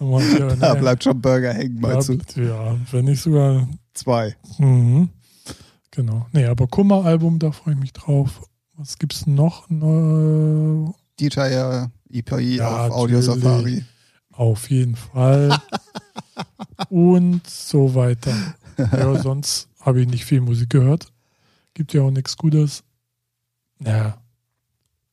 [0.00, 2.18] Ja, da nee, bleibt schon Burger hängen, meinst du?
[2.36, 3.66] ja, ja, wenn nicht sogar.
[3.94, 4.36] Zwei.
[4.58, 5.08] Mhm.
[5.92, 6.26] Genau.
[6.32, 8.42] Nee, aber Kummer-Album, da freue ich mich drauf.
[8.76, 9.68] Was gibt's noch?
[9.70, 13.20] Neu- DJ EPI Ja, auf Audio.
[13.20, 13.84] Safari.
[14.32, 15.56] Auf jeden Fall.
[16.90, 18.34] Und so weiter.
[18.76, 21.06] Ja, sonst habe ich nicht viel Musik gehört.
[21.74, 22.82] Gibt ja auch nichts Gutes.
[23.80, 24.18] Ja,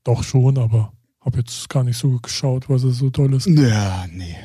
[0.04, 3.60] doch schon, aber habe jetzt gar nicht so geschaut, was es so Tolles gibt.
[3.60, 4.36] Ja, nee.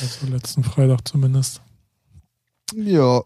[0.00, 1.60] Also letzten Freitag zumindest.
[2.74, 3.22] Ja.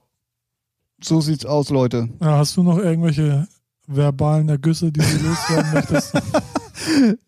[1.02, 2.08] So sieht's aus, Leute.
[2.20, 3.46] Ja, hast du noch irgendwelche
[3.94, 6.12] verbalen Ergüsse, die du loswerden möchtest?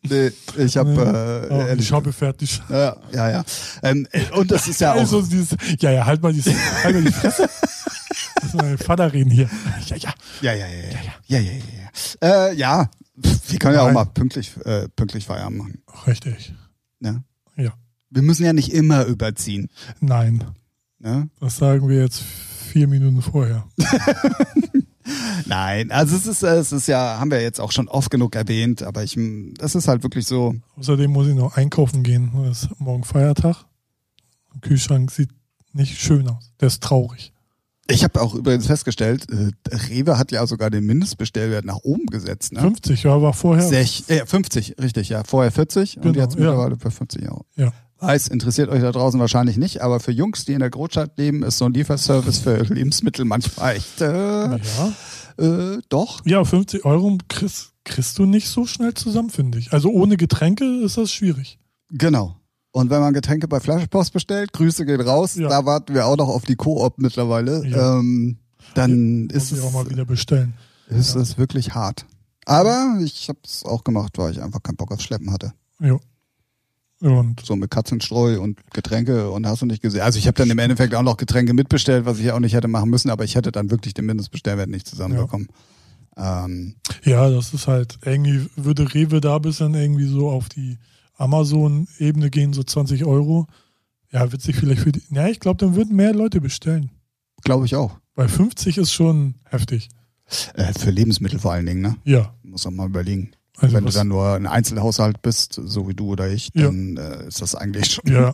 [0.09, 1.01] Nee, ich habe Nee.
[1.01, 2.63] äh, Oh, ich habe fertig.
[2.69, 3.45] Ja, ja, ja.
[3.83, 4.07] Ähm,
[4.37, 4.99] und das ist ja auch.
[4.99, 7.49] Also dieses, ja, ja, halt mal, dieses, halt mal die Fresse.
[8.43, 9.49] Lass mal den Vater reden hier.
[9.87, 10.15] Ja, ja.
[10.41, 10.99] Ja, ja, ja, ja.
[11.27, 11.59] Ja, ja, ja.
[12.23, 12.47] ja.
[12.49, 12.91] Äh, ja.
[13.49, 15.83] Wir können ja auch mal pünktlich, äh, pünktlich Feierabend machen.
[16.07, 16.55] Richtig.
[17.01, 17.23] Ne?
[17.57, 17.73] Ja.
[18.11, 19.69] Wir müssen ja nicht immer überziehen.
[20.01, 20.45] Nein,
[20.99, 21.29] Ne?
[21.41, 23.67] das sagen wir jetzt vier Minuten vorher.
[25.47, 28.35] Nein, also es ist, äh, es ist ja, haben wir jetzt auch schon oft genug
[28.37, 29.19] erwähnt, aber ich,
[29.59, 30.55] das ist halt wirklich so.
[30.77, 32.33] Außerdem muss ich noch einkaufen gehen.
[32.51, 33.65] Es ist morgen Feiertag.
[34.55, 35.31] Der Kühlschrank sieht
[35.73, 36.53] nicht schön aus.
[36.61, 37.33] Der ist traurig.
[37.89, 42.53] Ich habe auch übrigens festgestellt, äh, Rewe hat ja sogar den Mindestbestellwert nach oben gesetzt.
[42.53, 42.61] Ne?
[42.61, 43.67] 50, ja, war vorher.
[43.67, 45.25] Sech, äh, 50, richtig, ja.
[45.25, 46.41] Vorher 40 und Genau, jetzt ja.
[46.41, 47.45] mittlerweile bei 50 Euro.
[47.57, 47.73] Ja.
[48.03, 51.43] Weiß, interessiert euch da draußen wahrscheinlich nicht, aber für Jungs, die in der Großstadt leben,
[51.43, 54.59] ist so ein Lieferservice für Lebensmittel manchmal echt, äh, Ja.
[55.39, 56.21] äh, doch.
[56.27, 59.73] ja, 50 Euro kriegst, kriegst du nicht so schnell zusammen, finde ich.
[59.73, 61.59] Also ohne Getränke ist das schwierig.
[61.91, 62.37] Genau.
[62.73, 65.49] Und wenn man Getränke bei Flaschenpost bestellt, Grüße gehen raus, Ja.
[65.49, 67.99] da warten wir auch noch auf die Koop mittlerweile, Ja.
[67.99, 68.39] ähm,
[68.75, 70.55] dann Muss ist es, auch mal wieder bestellen.
[70.89, 71.21] ist Ja.
[71.21, 72.07] es wirklich hart.
[72.47, 75.53] Aber ich habe es auch gemacht, weil ich einfach keinen Bock aufs Schleppen hatte.
[75.81, 75.99] Ja.
[77.03, 80.03] Und So mit Katzenstreu und Getränke und hast du nicht gesehen.
[80.03, 82.55] Also ich habe dann im Endeffekt auch noch Getränke mitbestellt, was ich ja auch nicht
[82.55, 85.49] hätte machen müssen, aber ich hätte dann wirklich den Mindestbestellwert nicht zusammenbekommen.
[86.17, 90.79] Ähm, ja, das ist halt, irgendwie würde Rewe da bis dann irgendwie so auf die
[91.17, 93.49] Amazon-Ebene gehen, so 20 Euro.
[94.13, 95.03] Ja, witzig vielleicht für die.
[95.11, 96.91] Ja, ich glaube, dann würden mehr Leute bestellen.
[97.43, 97.99] Glaube ich auch.
[98.15, 99.89] Weil 50 ist schon heftig.
[100.55, 101.97] Äh, für Lebensmittel vor allen Dingen, ne?
[102.05, 102.35] Ja.
[102.43, 103.33] Muss man mal überlegen.
[103.63, 106.65] Also Wenn du dann nur ein Einzelhaushalt bist, so wie du oder ich, Ja.
[106.67, 108.13] dann äh, ist das eigentlich schon.
[108.13, 108.33] ja.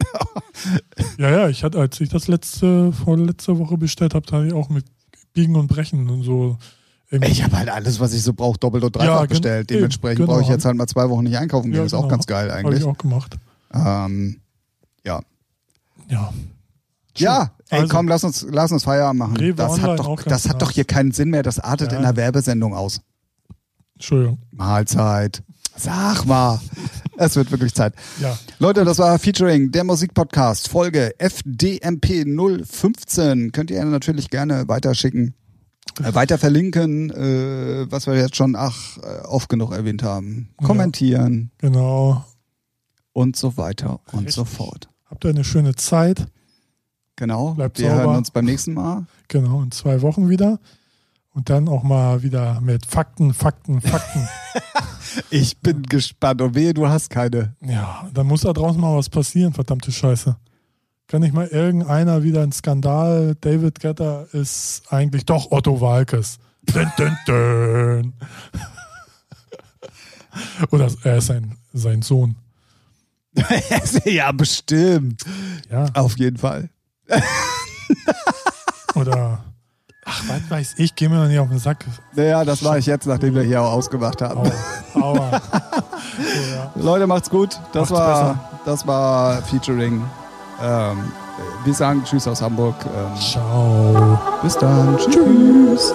[1.18, 4.53] ja, ja, ich hatte, als ich das letzte, vorletzte Woche bestellt habe, da hatte ich
[4.55, 4.87] auch mit
[5.35, 6.57] Biegen und Brechen und so.
[7.11, 9.68] irgendwie- Ich habe halt alles, was ich so brauche, doppelt und dreifach Ja, bestellt.
[9.70, 10.33] Dementsprechend genau.
[10.33, 11.81] brauche ich jetzt halt mal zwei Wochen nicht einkaufen gehen.
[11.81, 12.11] Ja, ist auch genau.
[12.11, 12.81] ganz geil Habe eigentlich.
[12.81, 13.37] ich auch gemacht.
[13.74, 14.41] Ähm,
[15.05, 15.20] ja,
[16.09, 16.33] Ja.
[17.16, 19.37] Ja, ey, Also- komm, lass uns, lass uns Feierabend machen.
[19.37, 21.43] Rewe das Online hat, doch, auch das hat doch hier keinen Sinn mehr.
[21.43, 21.99] Das artet Ja.
[21.99, 23.01] in einer Werbesendung aus.
[23.99, 24.38] Entschuldigung.
[24.53, 25.42] Mahlzeit.
[25.76, 26.61] Sag mal.
[27.16, 27.94] Es wird wirklich Zeit.
[28.20, 28.38] Ja.
[28.61, 33.51] Leute, das war Featuring der Musikpodcast, Folge FDMP 015.
[33.53, 35.34] Könnt ihr natürlich gerne weiterschicken,
[36.03, 40.51] äh, weiter verlinken, äh, was wir jetzt schon ach, äh, oft genug erwähnt haben.
[40.61, 40.66] Ja.
[40.68, 42.24] Kommentieren Genau.
[43.12, 44.34] und so weiter und Richtig.
[44.36, 44.88] so fort.
[45.07, 46.26] Habt ihr eine schöne Zeit.
[47.16, 47.55] Genau.
[47.55, 48.03] Bleibt wir sauber.
[48.03, 49.07] hören uns beim nächsten Mal.
[49.26, 50.61] Genau, in zwei Wochen wieder.
[51.39, 54.28] Und dann auch mal wieder mit Fakten, Fakten, Fakten.
[55.30, 56.43] Ich bin gespannt.
[56.43, 57.55] Und wehe, du hast keine.
[57.62, 60.36] ja, dann muss da draußen mal was passieren, verdammte Scheiße.
[61.07, 63.36] Kann nicht mal irgendeiner wieder ein Skandal?
[63.41, 66.39] David Getter ist eigentlich doch Otto Walkes.
[66.62, 68.12] Dün, dün, dün.
[70.70, 72.34] Oder er ist sein, sein Sohn.
[74.05, 75.22] ja, bestimmt.
[75.70, 75.86] Ja.
[75.95, 76.68] Auf jeden Fall.
[78.95, 79.28] Oder,
[80.09, 81.84] ach, was weiß ich, geh mir doch nicht auf den Sack.
[82.14, 84.50] Naja, das war ich jetzt, nachdem wir hier auch ausgemacht haben.
[84.94, 85.02] Aua.
[85.02, 85.30] Aua.
[85.30, 86.70] So, ja.
[86.74, 87.59] Leute, macht's gut.
[87.72, 90.02] Das Macht's war, das war Featuring.
[90.62, 91.12] Ähm,
[91.64, 92.74] wir sagen Tschüss aus Hamburg.
[92.84, 94.20] Ähm, Ciao.
[94.42, 94.96] bis dann.
[94.98, 95.94] Tschüss.